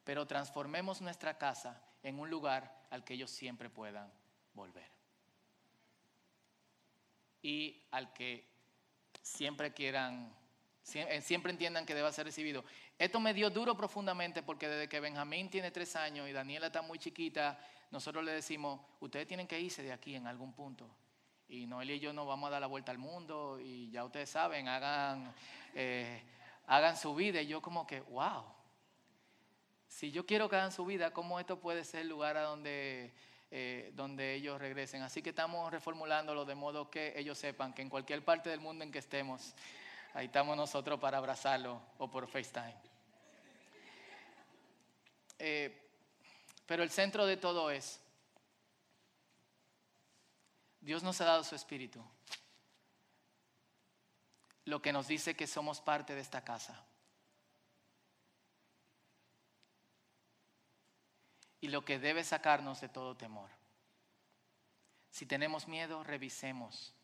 Pero 0.04 0.26
transformemos 0.26 1.00
nuestra 1.00 1.38
casa 1.38 1.82
en 2.02 2.18
un 2.18 2.28
lugar 2.28 2.86
al 2.90 3.04
que 3.04 3.14
ellos 3.14 3.30
siempre 3.30 3.70
puedan 3.70 4.12
volver. 4.54 4.90
Y 7.42 7.82
al 7.90 8.12
que 8.12 8.48
siempre 9.22 9.72
quieran, 9.72 10.34
eh, 10.94 11.20
siempre 11.22 11.52
entiendan 11.52 11.86
que 11.86 11.94
deba 11.94 12.12
ser 12.12 12.26
recibido. 12.26 12.64
Esto 13.02 13.18
me 13.18 13.34
dio 13.34 13.50
duro 13.50 13.76
profundamente 13.76 14.44
porque 14.44 14.68
desde 14.68 14.88
que 14.88 15.00
Benjamín 15.00 15.50
tiene 15.50 15.72
tres 15.72 15.96
años 15.96 16.28
y 16.28 16.32
Daniela 16.32 16.68
está 16.68 16.82
muy 16.82 17.00
chiquita, 17.00 17.58
nosotros 17.90 18.22
le 18.24 18.30
decimos, 18.30 18.80
ustedes 19.00 19.26
tienen 19.26 19.48
que 19.48 19.58
irse 19.58 19.82
de 19.82 19.92
aquí 19.92 20.14
en 20.14 20.28
algún 20.28 20.52
punto. 20.52 20.88
Y 21.48 21.66
Noelia 21.66 21.96
y 21.96 21.98
yo 21.98 22.12
nos 22.12 22.28
vamos 22.28 22.46
a 22.46 22.50
dar 22.52 22.60
la 22.60 22.68
vuelta 22.68 22.92
al 22.92 22.98
mundo 22.98 23.58
y 23.60 23.90
ya 23.90 24.04
ustedes 24.04 24.30
saben, 24.30 24.68
hagan, 24.68 25.34
eh, 25.74 26.22
hagan 26.68 26.96
su 26.96 27.12
vida. 27.12 27.42
Y 27.42 27.48
yo 27.48 27.60
como 27.60 27.88
que, 27.88 28.02
wow, 28.02 28.44
si 29.88 30.12
yo 30.12 30.24
quiero 30.24 30.48
que 30.48 30.54
hagan 30.54 30.70
su 30.70 30.84
vida, 30.84 31.12
¿cómo 31.12 31.40
esto 31.40 31.58
puede 31.58 31.82
ser 31.82 32.02
el 32.02 32.08
lugar 32.08 32.36
a 32.36 32.42
donde, 32.42 33.12
eh, 33.50 33.90
donde 33.96 34.34
ellos 34.34 34.60
regresen? 34.60 35.02
Así 35.02 35.22
que 35.22 35.30
estamos 35.30 35.72
reformulándolo 35.72 36.44
de 36.44 36.54
modo 36.54 36.88
que 36.88 37.14
ellos 37.18 37.36
sepan 37.36 37.72
que 37.72 37.82
en 37.82 37.88
cualquier 37.88 38.24
parte 38.24 38.48
del 38.48 38.60
mundo 38.60 38.84
en 38.84 38.92
que 38.92 39.00
estemos, 39.00 39.56
ahí 40.14 40.26
estamos 40.26 40.56
nosotros 40.56 41.00
para 41.00 41.18
abrazarlo 41.18 41.82
o 41.98 42.08
por 42.08 42.28
FaceTime. 42.28 42.91
Eh, 45.44 45.76
pero 46.66 46.84
el 46.84 46.90
centro 46.90 47.26
de 47.26 47.36
todo 47.36 47.68
es, 47.72 47.98
Dios 50.80 51.02
nos 51.02 51.20
ha 51.20 51.24
dado 51.24 51.42
su 51.42 51.56
espíritu, 51.56 52.00
lo 54.66 54.80
que 54.80 54.92
nos 54.92 55.08
dice 55.08 55.34
que 55.34 55.48
somos 55.48 55.80
parte 55.80 56.14
de 56.14 56.20
esta 56.20 56.44
casa. 56.44 56.86
Y 61.60 61.68
lo 61.68 61.84
que 61.84 61.98
debe 61.98 62.22
sacarnos 62.22 62.80
de 62.80 62.88
todo 62.88 63.16
temor. 63.16 63.50
Si 65.10 65.26
tenemos 65.26 65.66
miedo, 65.66 66.04
revisemos. 66.04 66.94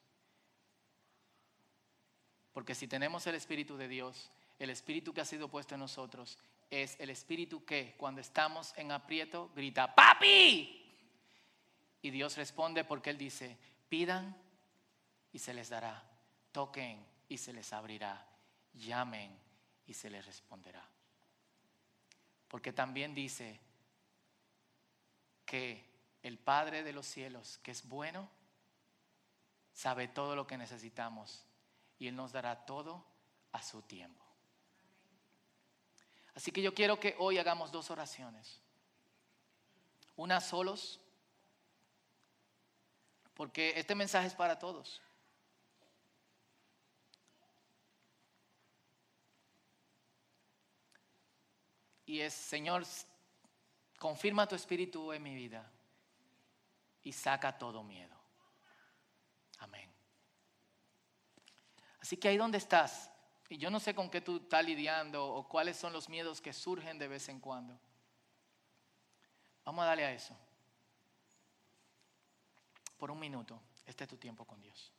Porque 2.52 2.76
si 2.76 2.86
tenemos 2.86 3.26
el 3.26 3.34
Espíritu 3.34 3.76
de 3.76 3.88
Dios, 3.88 4.30
el 4.60 4.70
Espíritu 4.70 5.12
que 5.12 5.22
ha 5.22 5.24
sido 5.24 5.48
puesto 5.48 5.74
en 5.74 5.80
nosotros, 5.80 6.38
es 6.70 6.98
el 7.00 7.10
espíritu 7.10 7.64
que 7.64 7.94
cuando 7.96 8.20
estamos 8.20 8.72
en 8.76 8.92
aprieto 8.92 9.50
grita, 9.54 9.94
papi. 9.94 10.74
Y 12.02 12.10
Dios 12.10 12.36
responde 12.36 12.84
porque 12.84 13.10
Él 13.10 13.18
dice, 13.18 13.56
pidan 13.88 14.36
y 15.32 15.38
se 15.38 15.54
les 15.54 15.68
dará, 15.68 16.02
toquen 16.52 17.04
y 17.28 17.38
se 17.38 17.52
les 17.52 17.72
abrirá, 17.72 18.26
llamen 18.74 19.36
y 19.86 19.94
se 19.94 20.10
les 20.10 20.24
responderá. 20.24 20.86
Porque 22.48 22.72
también 22.72 23.14
dice 23.14 23.60
que 25.44 25.84
el 26.22 26.38
Padre 26.38 26.82
de 26.82 26.92
los 26.92 27.06
cielos, 27.06 27.58
que 27.58 27.70
es 27.70 27.88
bueno, 27.88 28.28
sabe 29.72 30.08
todo 30.08 30.36
lo 30.36 30.46
que 30.46 30.58
necesitamos 30.58 31.44
y 31.98 32.08
Él 32.08 32.16
nos 32.16 32.32
dará 32.32 32.66
todo 32.66 33.04
a 33.52 33.62
su 33.62 33.82
tiempo. 33.82 34.27
Así 36.38 36.52
que 36.52 36.62
yo 36.62 36.72
quiero 36.72 37.00
que 37.00 37.16
hoy 37.18 37.36
hagamos 37.36 37.72
dos 37.72 37.90
oraciones. 37.90 38.62
Una 40.14 40.40
solos, 40.40 41.00
porque 43.34 43.72
este 43.74 43.96
mensaje 43.96 44.28
es 44.28 44.36
para 44.36 44.56
todos. 44.56 45.02
Y 52.06 52.20
es, 52.20 52.34
Señor, 52.34 52.84
confirma 53.98 54.46
tu 54.46 54.54
espíritu 54.54 55.12
en 55.12 55.24
mi 55.24 55.34
vida 55.34 55.68
y 57.02 57.12
saca 57.12 57.58
todo 57.58 57.82
miedo. 57.82 58.16
Amén. 59.58 59.92
Así 61.98 62.16
que 62.16 62.28
ahí 62.28 62.36
donde 62.36 62.58
estás, 62.58 63.10
y 63.48 63.56
yo 63.56 63.70
no 63.70 63.80
sé 63.80 63.94
con 63.94 64.10
qué 64.10 64.20
tú 64.20 64.36
estás 64.36 64.64
lidiando 64.64 65.26
o 65.26 65.48
cuáles 65.48 65.76
son 65.76 65.92
los 65.92 66.08
miedos 66.08 66.40
que 66.40 66.52
surgen 66.52 66.98
de 66.98 67.08
vez 67.08 67.28
en 67.28 67.40
cuando. 67.40 67.78
Vamos 69.64 69.82
a 69.82 69.86
darle 69.86 70.04
a 70.04 70.12
eso. 70.12 70.36
Por 72.98 73.10
un 73.10 73.18
minuto, 73.18 73.60
este 73.86 74.04
es 74.04 74.10
tu 74.10 74.16
tiempo 74.16 74.44
con 74.44 74.60
Dios. 74.60 74.92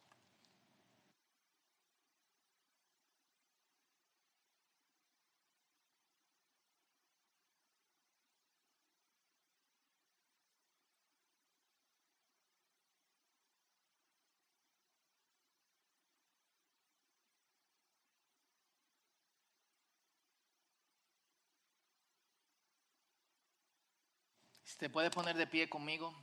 ¿Se 24.78 24.90
puede 24.90 25.10
poner 25.10 25.36
de 25.36 25.48
pie 25.48 25.68
conmigo? 25.68 26.16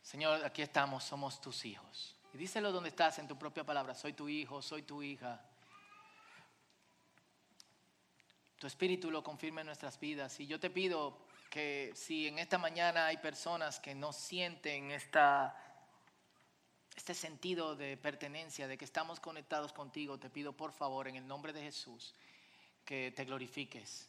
Señor, 0.00 0.44
aquí 0.44 0.62
estamos, 0.62 1.02
somos 1.02 1.40
tus 1.40 1.64
hijos. 1.64 2.16
Y 2.32 2.38
díselo 2.38 2.70
donde 2.70 2.90
estás 2.90 3.18
en 3.18 3.26
tu 3.26 3.36
propia 3.36 3.64
palabra, 3.64 3.94
soy 3.94 4.12
tu 4.12 4.28
hijo, 4.28 4.62
soy 4.62 4.82
tu 4.82 5.02
hija. 5.02 5.44
Tu 8.58 8.66
espíritu 8.66 9.10
lo 9.10 9.22
confirme 9.22 9.60
en 9.60 9.66
nuestras 9.66 9.98
vidas. 10.00 10.40
Y 10.40 10.46
yo 10.46 10.58
te 10.58 10.70
pido 10.70 11.18
que 11.50 11.92
si 11.94 12.26
en 12.26 12.38
esta 12.38 12.58
mañana 12.58 13.06
hay 13.06 13.18
personas 13.18 13.80
que 13.80 13.94
no 13.94 14.12
sienten 14.12 14.90
esta, 14.90 15.54
este 16.96 17.14
sentido 17.14 17.76
de 17.76 17.96
pertenencia, 17.96 18.66
de 18.66 18.78
que 18.78 18.84
estamos 18.84 19.20
conectados 19.20 19.72
contigo, 19.72 20.18
te 20.18 20.30
pido 20.30 20.54
por 20.54 20.72
favor 20.72 21.08
en 21.08 21.16
el 21.16 21.26
nombre 21.26 21.52
de 21.52 21.62
Jesús 21.62 22.14
que 22.84 23.12
te 23.14 23.24
glorifiques 23.24 24.08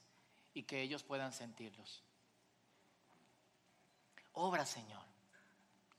y 0.54 0.64
que 0.64 0.82
ellos 0.82 1.04
puedan 1.04 1.34
sentirlos. 1.34 2.04
Obra, 4.34 4.66
Señor, 4.66 5.04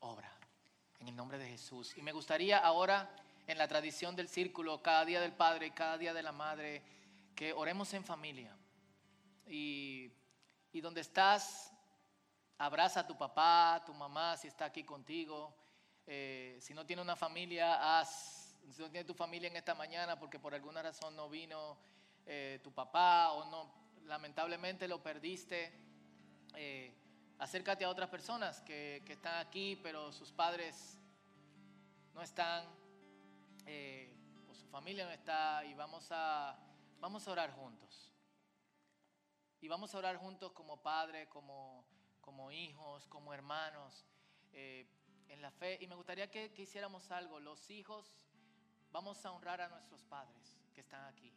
obra, 0.01 0.33
en 1.01 1.09
el 1.09 1.17
nombre 1.17 1.39
de 1.39 1.49
Jesús. 1.49 1.97
Y 1.97 2.03
me 2.03 2.13
gustaría 2.13 2.59
ahora, 2.59 3.11
en 3.47 3.59
la 3.59 3.67
tradición 3.67 4.15
del 4.15 4.29
círculo, 4.29 4.81
cada 4.81 5.05
día 5.05 5.21
del 5.21 5.33
Padre, 5.33 5.73
cada 5.73 5.99
día 5.99 6.15
de 6.15 6.23
la 6.23 6.33
Madre, 6.33 6.83
que 7.39 7.53
oremos 7.53 7.95
en 7.95 8.03
familia. 8.03 8.53
Y, 9.47 10.11
y 10.73 10.81
donde 10.81 11.03
estás, 11.03 11.73
abraza 12.59 12.99
a 12.99 13.07
tu 13.07 13.17
papá, 13.17 13.81
tu 13.87 13.95
mamá, 13.95 14.37
si 14.37 14.49
está 14.49 14.65
aquí 14.65 14.83
contigo. 14.83 15.55
Eh, 16.05 16.59
si 16.61 16.75
no 16.75 16.85
tiene 16.85 17.01
una 17.01 17.15
familia, 17.15 18.01
haz, 18.01 18.59
si 18.73 18.83
no 18.83 18.91
tiene 18.91 19.05
tu 19.05 19.15
familia 19.15 19.49
en 19.49 19.55
esta 19.55 19.73
mañana 19.77 20.19
porque 20.19 20.41
por 20.41 20.53
alguna 20.53 20.83
razón 20.83 21.15
no 21.15 21.29
vino 21.29 21.79
eh, 22.27 22.59
tu 22.65 22.73
papá 22.73 23.31
o 23.31 23.49
no, 23.49 23.73
lamentablemente 24.07 24.89
lo 24.89 25.01
perdiste, 25.01 25.73
eh, 26.57 26.93
acércate 27.39 27.85
a 27.85 27.89
otras 27.89 28.09
personas 28.09 28.61
que, 28.63 29.01
que, 29.07 29.13
están 29.13 29.37
aquí, 29.47 29.79
pero 29.81 30.11
sus 30.11 30.33
padres 30.33 30.99
no 32.15 32.21
están, 32.21 32.65
o 34.51 34.55
su 34.57 34.67
familia 34.67 35.05
no 35.05 35.13
está, 35.13 35.65
y 35.65 35.75
vamos 35.75 36.09
a 36.11 36.59
Vamos 37.01 37.27
a 37.29 37.33
orar 37.33 37.53
juntos. 37.53 38.13
Y 39.61 39.69
vamos 39.69 39.95
a 39.95 39.99
orar 39.99 40.17
juntos 40.17 40.53
como 40.53 40.77
padres, 40.83 41.29
como, 41.29 41.85
como 42.21 42.51
hijos, 42.53 43.07
como 43.09 43.33
hermanos, 43.35 44.05
eh, 44.53 44.87
en 45.29 45.43
la 45.43 45.51
fe. 45.51 45.79
Y 45.81 45.87
me 45.87 45.95
gustaría 45.95 46.31
que, 46.31 46.53
que 46.53 46.63
hiciéramos 46.63 47.11
algo. 47.11 47.41
Los 47.41 47.71
hijos, 47.71 48.13
vamos 48.91 49.25
a 49.25 49.33
honrar 49.33 49.61
a 49.61 49.69
nuestros 49.69 50.05
padres 50.05 50.57
que 50.75 50.81
están 50.81 51.05
aquí. 51.07 51.33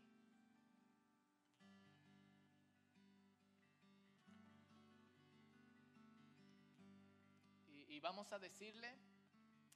Y, 7.87 7.99
vamos 7.99 8.31
a 8.33 8.39
decirle, 8.39 8.97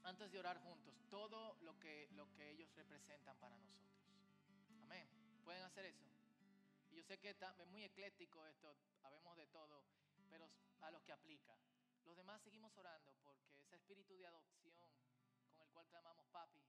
antes 0.03 0.31
de 0.31 0.39
orar 0.39 0.59
juntos, 0.59 0.95
todo 1.09 1.57
lo 1.61 1.77
que, 1.79 2.09
lo 2.13 2.31
que 2.33 2.49
ellos 2.49 2.73
representan 2.75 3.37
para 3.37 3.55
nosotros 3.55 4.04
pueden 5.45 5.62
hacer 5.63 5.86
eso. 5.86 6.03
Y 6.91 6.95
yo 6.95 7.03
sé 7.03 7.19
que 7.19 7.29
es 7.29 7.67
muy 7.67 7.84
ecléctico 7.84 8.45
esto, 8.47 8.75
habemos 9.03 9.38
de 9.38 9.45
todo, 9.47 9.86
pero 10.29 10.49
a 10.81 10.91
los 10.91 11.03
que 11.03 11.13
aplica. 11.13 11.55
Los 12.03 12.17
demás 12.17 12.41
seguimos 12.41 12.75
orando 12.77 13.13
porque 13.23 13.45
ese 13.62 13.75
espíritu 13.75 14.17
de 14.17 14.27
adopción 14.27 14.75
con 15.55 15.67
el 15.67 15.71
cual 15.71 15.88
clamamos, 15.88 16.25
papi, 16.27 16.60